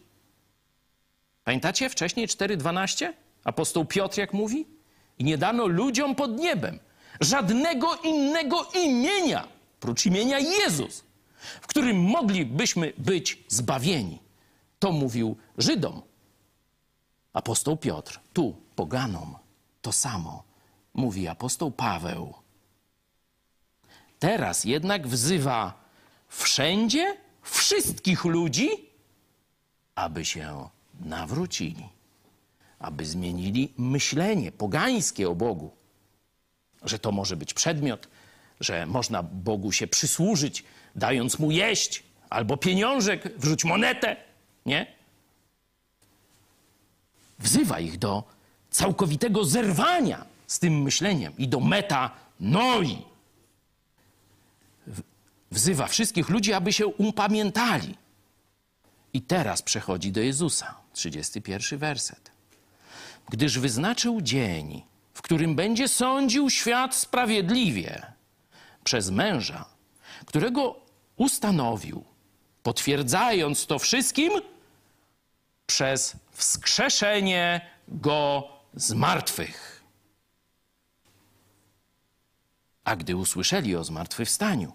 Pamiętacie 1.47 1.89
wcześniej 1.89 2.27
4.12? 2.27 3.13
Apostoł 3.43 3.85
Piotr 3.85 4.17
jak 4.17 4.33
mówi? 4.33 4.65
I 5.19 5.23
nie 5.23 5.37
dano 5.37 5.67
ludziom 5.67 6.15
pod 6.15 6.39
niebem 6.39 6.79
żadnego 7.21 7.95
innego 7.95 8.71
imienia, 8.83 9.47
prócz 9.79 10.05
imienia 10.05 10.39
Jezus, 10.39 11.03
w 11.61 11.67
którym 11.67 12.01
moglibyśmy 12.01 12.93
być 12.97 13.43
zbawieni. 13.47 14.19
To 14.79 14.91
mówił 14.91 15.37
Żydom. 15.57 16.01
Apostoł 17.33 17.77
Piotr, 17.77 18.19
tu 18.33 18.55
poganom, 18.75 19.35
to 19.81 19.91
samo 19.91 20.43
mówi 20.93 21.27
apostoł 21.27 21.71
Paweł. 21.71 22.33
Teraz 24.19 24.63
jednak 24.63 25.07
wzywa 25.07 25.73
wszędzie 26.27 27.17
wszystkich 27.41 28.25
ludzi, 28.25 28.69
aby 29.95 30.25
się 30.25 30.76
nawrócili, 30.99 31.89
aby 32.79 33.05
zmienili 33.05 33.73
myślenie 33.77 34.51
pogańskie 34.51 35.29
o 35.29 35.35
Bogu, 35.35 35.71
że 36.83 36.99
to 36.99 37.11
może 37.11 37.35
być 37.37 37.53
przedmiot, 37.53 38.07
że 38.59 38.85
można 38.85 39.23
Bogu 39.23 39.71
się 39.71 39.87
przysłużyć, 39.87 40.63
dając 40.95 41.39
mu 41.39 41.51
jeść, 41.51 42.03
albo 42.29 42.57
pieniążek, 42.57 43.39
wrzuć 43.39 43.65
monetę, 43.65 44.15
nie? 44.65 44.97
Wzywa 47.39 47.79
ich 47.79 47.97
do 47.97 48.23
całkowitego 48.69 49.45
zerwania 49.45 50.25
z 50.47 50.59
tym 50.59 50.81
myśleniem 50.81 51.33
i 51.37 51.47
do 51.47 51.59
metanoi. 51.59 52.97
W- 54.87 55.01
Wzywa 55.51 55.87
wszystkich 55.87 56.29
ludzi, 56.29 56.53
aby 56.53 56.73
się 56.73 56.87
upamiętali. 56.87 57.95
I 59.13 59.21
teraz 59.21 59.61
przechodzi 59.61 60.11
do 60.11 60.21
Jezusa, 60.21 60.75
31 60.97 61.79
werset. 61.79 62.31
Gdyż 63.29 63.59
wyznaczył 63.59 64.21
dzień, 64.21 64.83
w 65.13 65.21
którym 65.21 65.55
będzie 65.55 65.87
sądził 65.87 66.49
świat 66.49 66.95
sprawiedliwie 66.95 68.13
przez 68.83 69.09
męża, 69.09 69.65
którego 70.25 70.79
ustanowił, 71.15 72.03
potwierdzając 72.63 73.65
to 73.65 73.79
wszystkim 73.79 74.31
przez 75.65 76.15
wskrzeszenie 76.31 77.61
go 77.87 78.47
z 78.73 78.93
martwych. 78.93 79.83
A 82.83 82.95
gdy 82.95 83.15
usłyszeli 83.15 83.75
o 83.75 83.83
zmartwychwstaniu, 83.83 84.73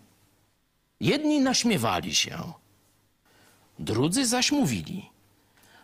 jedni 1.00 1.40
naśmiewali 1.40 2.14
się, 2.14 2.52
drudzy 3.78 4.26
zaś 4.26 4.52
mówili: 4.52 5.11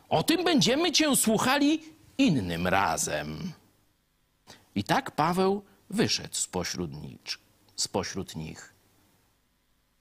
O 0.09 0.22
tym 0.22 0.44
będziemy 0.44 0.92
cię 0.92 1.16
słuchali 1.16 1.80
innym 2.18 2.66
razem. 2.66 3.52
I 4.74 4.84
tak 4.84 5.11
Paweł 5.11 5.62
wyszedł 5.90 6.34
spośród. 6.34 6.90
Spośród 7.76 8.36
nich. 8.36 8.74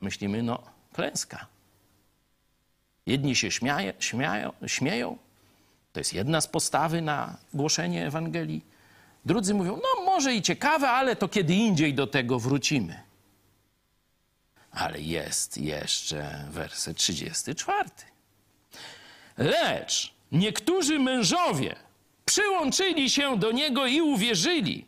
Myślimy, 0.01 0.43
no, 0.43 0.63
klęska. 0.93 1.47
Jedni 3.05 3.35
się 3.35 3.51
śmieje, 3.51 3.93
śmieją, 3.99 4.53
śmieją. 4.67 5.17
To 5.93 5.99
jest 5.99 6.13
jedna 6.13 6.41
z 6.41 6.47
postawy 6.47 7.01
na 7.01 7.37
głoszenie 7.53 8.07
Ewangelii. 8.07 8.65
Drudzy 9.25 9.53
mówią, 9.53 9.75
no 9.75 10.03
może 10.05 10.35
i 10.35 10.41
ciekawe, 10.41 10.89
ale 10.89 11.15
to 11.15 11.27
kiedy 11.27 11.53
indziej 11.53 11.93
do 11.93 12.07
tego 12.07 12.39
wrócimy. 12.39 13.01
Ale 14.71 15.01
jest 15.01 15.57
jeszcze 15.57 16.47
werset 16.49 16.97
34. 16.97 17.89
Lecz 19.37 20.13
niektórzy 20.31 20.99
mężowie 20.99 21.75
przyłączyli 22.25 23.09
się 23.09 23.37
do 23.39 23.51
niego 23.51 23.85
i 23.87 24.01
uwierzyli, 24.01 24.85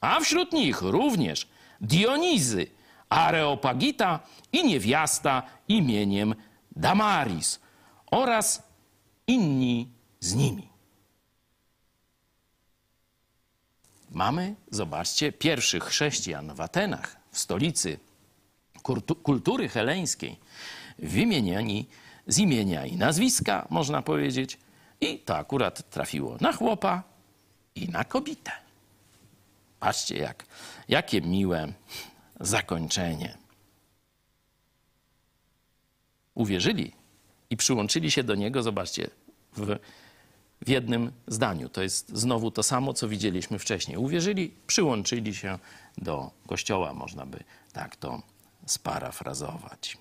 a 0.00 0.20
wśród 0.20 0.52
nich 0.52 0.82
również 0.82 1.48
Dionizy, 1.80 2.66
Areopagita 3.08 4.20
i 4.52 4.64
niewiasta 4.64 5.42
imieniem 5.68 6.34
Damaris 6.76 7.60
oraz 8.10 8.62
inni 9.26 9.88
z 10.20 10.34
nimi. 10.34 10.68
Mamy, 14.10 14.54
zobaczcie, 14.70 15.32
pierwszych 15.32 15.84
chrześcijan 15.84 16.54
w 16.54 16.60
Atenach, 16.60 17.16
w 17.30 17.38
stolicy 17.38 17.98
kultu- 18.82 19.22
kultury 19.22 19.68
heleńskiej, 19.68 20.36
wymieniani 20.98 21.86
z 22.30 22.38
imienia 22.38 22.86
i 22.86 22.96
nazwiska, 22.96 23.66
można 23.70 24.02
powiedzieć, 24.02 24.58
i 25.00 25.18
to 25.18 25.36
akurat 25.36 25.90
trafiło 25.90 26.36
na 26.40 26.52
chłopa 26.52 27.02
i 27.74 27.88
na 27.88 28.04
kobietę. 28.04 28.52
Patrzcie, 29.80 30.16
jak, 30.16 30.46
jakie 30.88 31.20
miłe 31.20 31.72
zakończenie. 32.40 33.38
Uwierzyli 36.34 36.92
i 37.50 37.56
przyłączyli 37.56 38.10
się 38.10 38.22
do 38.22 38.34
niego, 38.34 38.62
zobaczcie, 38.62 39.10
w, 39.56 39.76
w 40.62 40.68
jednym 40.68 41.12
zdaniu. 41.26 41.68
To 41.68 41.82
jest 41.82 42.08
znowu 42.08 42.50
to 42.50 42.62
samo, 42.62 42.94
co 42.94 43.08
widzieliśmy 43.08 43.58
wcześniej. 43.58 43.96
Uwierzyli, 43.96 44.54
przyłączyli 44.66 45.34
się 45.34 45.58
do 45.98 46.30
kościoła, 46.46 46.94
można 46.94 47.26
by 47.26 47.44
tak 47.72 47.96
to 47.96 48.22
sparafrazować. 48.66 49.98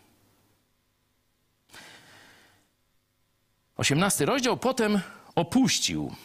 18 3.80 4.26
rozdział 4.26 4.58
potem 4.58 5.02
opuścił 5.36 6.16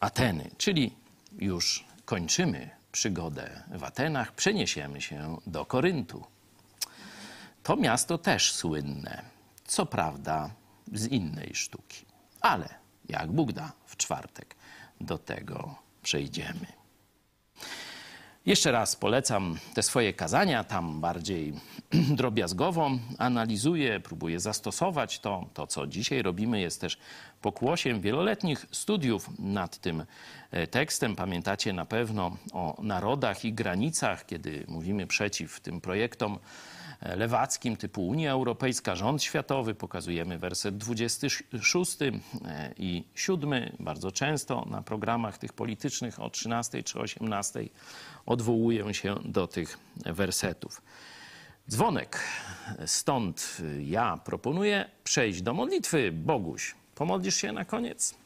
Ateny, 0.00 0.50
czyli 0.58 0.94
już 1.38 1.84
kończymy 2.04 2.70
przygodę 2.92 3.62
w 3.70 3.84
Atenach, 3.84 4.32
przeniesiemy 4.32 5.00
się 5.00 5.38
do 5.46 5.64
Koryntu. 5.64 6.24
To 7.62 7.76
miasto 7.76 8.18
też 8.18 8.52
słynne, 8.52 9.22
co 9.64 9.86
prawda 9.86 10.50
z 10.92 11.06
innej 11.06 11.54
sztuki, 11.54 12.04
ale 12.40 12.68
jak 13.08 13.32
Bóg 13.32 13.52
da, 13.52 13.72
w 13.86 13.96
czwartek 13.96 14.56
do 15.00 15.18
tego 15.18 15.74
przejdziemy. 16.02 16.66
Jeszcze 18.46 18.72
raz 18.72 18.96
polecam 18.96 19.58
te 19.74 19.82
swoje 19.82 20.12
kazania, 20.12 20.64
tam 20.64 21.00
bardziej 21.00 21.52
drobiazgowo 22.18 22.90
analizuję, 23.18 24.00
próbuję 24.00 24.40
zastosować 24.40 25.18
to. 25.18 25.46
To, 25.54 25.66
co 25.66 25.86
dzisiaj 25.86 26.22
robimy, 26.22 26.60
jest 26.60 26.80
też 26.80 26.98
pokłosiem 27.42 28.00
wieloletnich 28.00 28.66
studiów 28.70 29.30
nad 29.38 29.78
tym 29.78 30.04
e, 30.50 30.66
tekstem. 30.66 31.16
Pamiętacie 31.16 31.72
na 31.72 31.84
pewno 31.84 32.36
o 32.52 32.76
narodach 32.82 33.44
i 33.44 33.52
granicach, 33.52 34.26
kiedy 34.26 34.64
mówimy 34.68 35.06
przeciw 35.06 35.60
tym 35.60 35.80
projektom 35.80 36.38
lewackim 37.02 37.76
typu 37.76 38.08
Unia 38.08 38.32
Europejska, 38.32 38.94
rząd 38.94 39.22
światowy. 39.22 39.74
Pokazujemy 39.74 40.38
werset 40.38 40.76
26 40.76 42.02
e, 42.02 42.12
i 42.76 43.04
7 43.14 43.76
bardzo 43.80 44.12
często 44.12 44.66
na 44.70 44.82
programach 44.82 45.38
tych 45.38 45.52
politycznych 45.52 46.20
o 46.20 46.30
13 46.30 46.82
czy 46.82 47.00
18 47.00 47.60
odwołuję 48.26 48.94
się 48.94 49.16
do 49.24 49.46
tych 49.46 49.78
wersetów. 49.96 50.82
Dzwonek. 51.70 52.20
Stąd 52.86 53.56
ja 53.80 54.16
proponuję 54.24 54.90
przejść 55.04 55.42
do 55.42 55.54
modlitwy. 55.54 56.12
Boguś, 56.12 56.74
pomodlisz 56.94 57.36
się 57.36 57.52
na 57.52 57.64
koniec? 57.64 58.21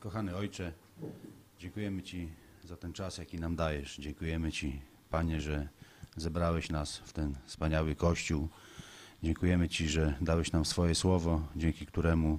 Kochany 0.00 0.36
Ojcze, 0.36 0.72
dziękujemy 1.58 2.02
Ci 2.02 2.28
za 2.64 2.76
ten 2.76 2.92
czas, 2.92 3.18
jaki 3.18 3.38
nam 3.38 3.56
dajesz. 3.56 3.96
Dziękujemy 3.96 4.52
Ci, 4.52 4.80
Panie, 5.10 5.40
że 5.40 5.68
zebrałeś 6.16 6.70
nas 6.70 6.96
w 6.96 7.12
ten 7.12 7.34
wspaniały 7.44 7.94
Kościół. 7.94 8.48
Dziękujemy 9.22 9.68
Ci, 9.68 9.88
że 9.88 10.14
dałeś 10.20 10.52
nam 10.52 10.64
swoje 10.64 10.94
słowo, 10.94 11.48
dzięki 11.56 11.86
któremu 11.86 12.38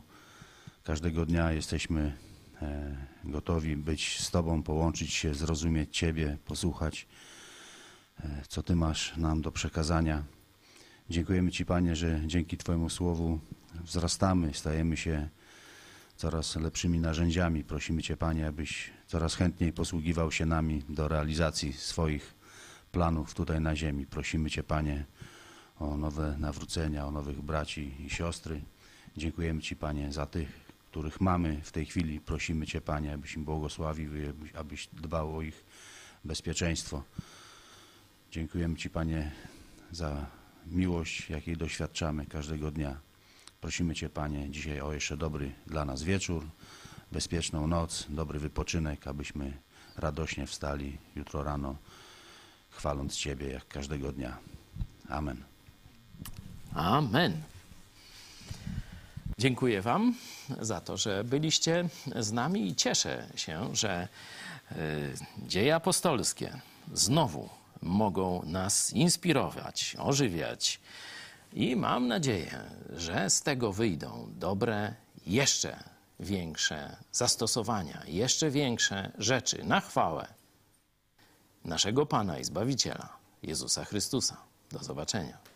każdego 0.84 1.26
dnia 1.26 1.51
jesteśmy 1.51 2.18
e, 2.62 2.97
gotowi 3.24 3.78
być 3.78 4.20
z 4.20 4.32
Tobą, 4.32 4.64
połączyć 4.64 5.14
się, 5.14 5.34
zrozumieć 5.34 5.97
Ciebie, 5.97 6.38
posłuchać, 6.45 7.07
e, 8.20 8.41
co 8.47 8.64
Ty 8.64 8.76
masz 8.76 9.18
nam 9.18 9.41
do 9.41 9.51
przekazania. 9.51 10.24
Dziękujemy 11.09 11.51
Ci, 11.51 11.66
Panie, 11.66 11.95
że 11.95 12.22
dzięki 12.26 12.57
Twojemu 12.57 12.89
słowu 12.89 13.39
wzrastamy, 13.84 14.53
stajemy 14.53 14.97
się 14.97 15.30
coraz 16.16 16.55
lepszymi 16.55 16.99
narzędziami. 16.99 17.64
Prosimy 17.64 18.03
Cię, 18.03 18.18
Panie, 18.18 18.47
abyś 18.47 18.91
coraz 19.07 19.36
chętniej 19.36 19.74
posługiwał 19.74 20.32
się 20.32 20.45
nami 20.45 20.84
do 20.89 21.07
realizacji 21.07 21.74
swoich 21.74 22.36
planów 22.91 23.34
tutaj 23.34 23.62
na 23.62 23.76
ziemi. 23.76 24.05
Prosimy 24.05 24.49
Cię, 24.49 24.64
Panie, 24.64 25.05
o 25.80 25.97
nowe 25.97 26.36
nawrócenia, 26.38 27.05
o 27.07 27.12
nowych 27.12 27.41
braci 27.41 27.93
i 28.05 28.09
siostry. 28.09 28.62
Dziękujemy 29.18 29.62
Ci, 29.62 29.76
Panie, 29.76 30.14
za 30.14 30.26
tych, 30.26 30.49
których 30.91 31.22
mamy 31.22 31.62
w 31.64 31.72
tej 31.72 31.86
chwili. 31.86 32.20
Prosimy 32.20 32.68
Cię, 32.68 32.82
Panie, 32.82 33.14
abyś 33.14 33.34
im 33.36 33.43
błogosławił 33.45 34.16
i 34.16 34.28
abyś- 34.28 34.55
abyś 34.55 34.88
dbał 34.88 35.38
o 35.38 35.41
ich 35.41 35.66
bezpieczeństwo. 36.26 37.03
Dziękujemy 38.32 38.76
Ci, 38.76 38.89
Panie, 38.89 39.32
za 39.91 40.26
miłość, 40.68 41.30
jakiej 41.30 41.57
doświadczamy 41.57 42.26
każdego 42.26 42.72
dnia. 42.72 42.99
Prosimy 43.62 43.95
Cię, 43.95 44.09
Panie, 44.09 44.49
dzisiaj 44.49 44.82
o 44.82 44.93
jeszcze 44.93 45.18
dobry 45.18 45.51
dla 45.68 45.86
nas 45.86 46.03
wieczór, 46.03 46.47
bezpieczną 47.12 47.68
noc, 47.68 48.05
dobry 48.09 48.39
wypoczynek, 48.39 49.07
abyśmy 49.07 49.57
radośnie 49.97 50.47
wstali 50.47 50.97
jutro 51.16 51.43
rano, 51.43 51.76
chwaląc 52.70 53.16
Ciebie 53.16 53.47
jak 53.47 53.68
każdego 53.68 54.12
dnia. 54.12 54.38
Amen. 55.09 55.43
Amen. 56.74 57.41
Dziękuję 59.38 59.82
Wam 59.82 60.16
za 60.62 60.82
to, 60.82 60.97
że 60.97 61.24
byliście 61.24 61.89
z 62.16 62.32
nami 62.32 62.68
i 62.68 62.76
cieszę 62.76 63.28
się, 63.36 63.76
że 63.76 64.07
y, 64.72 64.78
dzieje 65.47 65.76
apostolskie 65.76 66.59
znowu 66.93 67.49
mogą 67.82 68.43
nas 68.45 68.93
inspirować, 68.93 69.95
ożywiać 69.99 70.80
i 71.54 71.76
mam 71.76 72.08
nadzieję, 72.08 72.64
że 72.89 73.30
z 73.30 73.41
tego 73.41 73.74
wyjdą 73.74 74.28
dobre, 74.36 74.95
jeszcze 75.26 75.84
większe 76.20 76.97
zastosowania, 77.12 78.04
jeszcze 78.08 78.49
większe 78.49 79.12
rzeczy 79.18 79.64
na 79.64 79.82
chwałę 79.82 80.28
naszego 81.66 82.06
Pana 82.06 82.39
i 82.39 82.43
Zbawiciela, 82.43 83.10
Jezusa 83.43 83.86
Chrystusa. 83.86 84.38
Do 84.72 84.84
zobaczenia. 84.84 85.51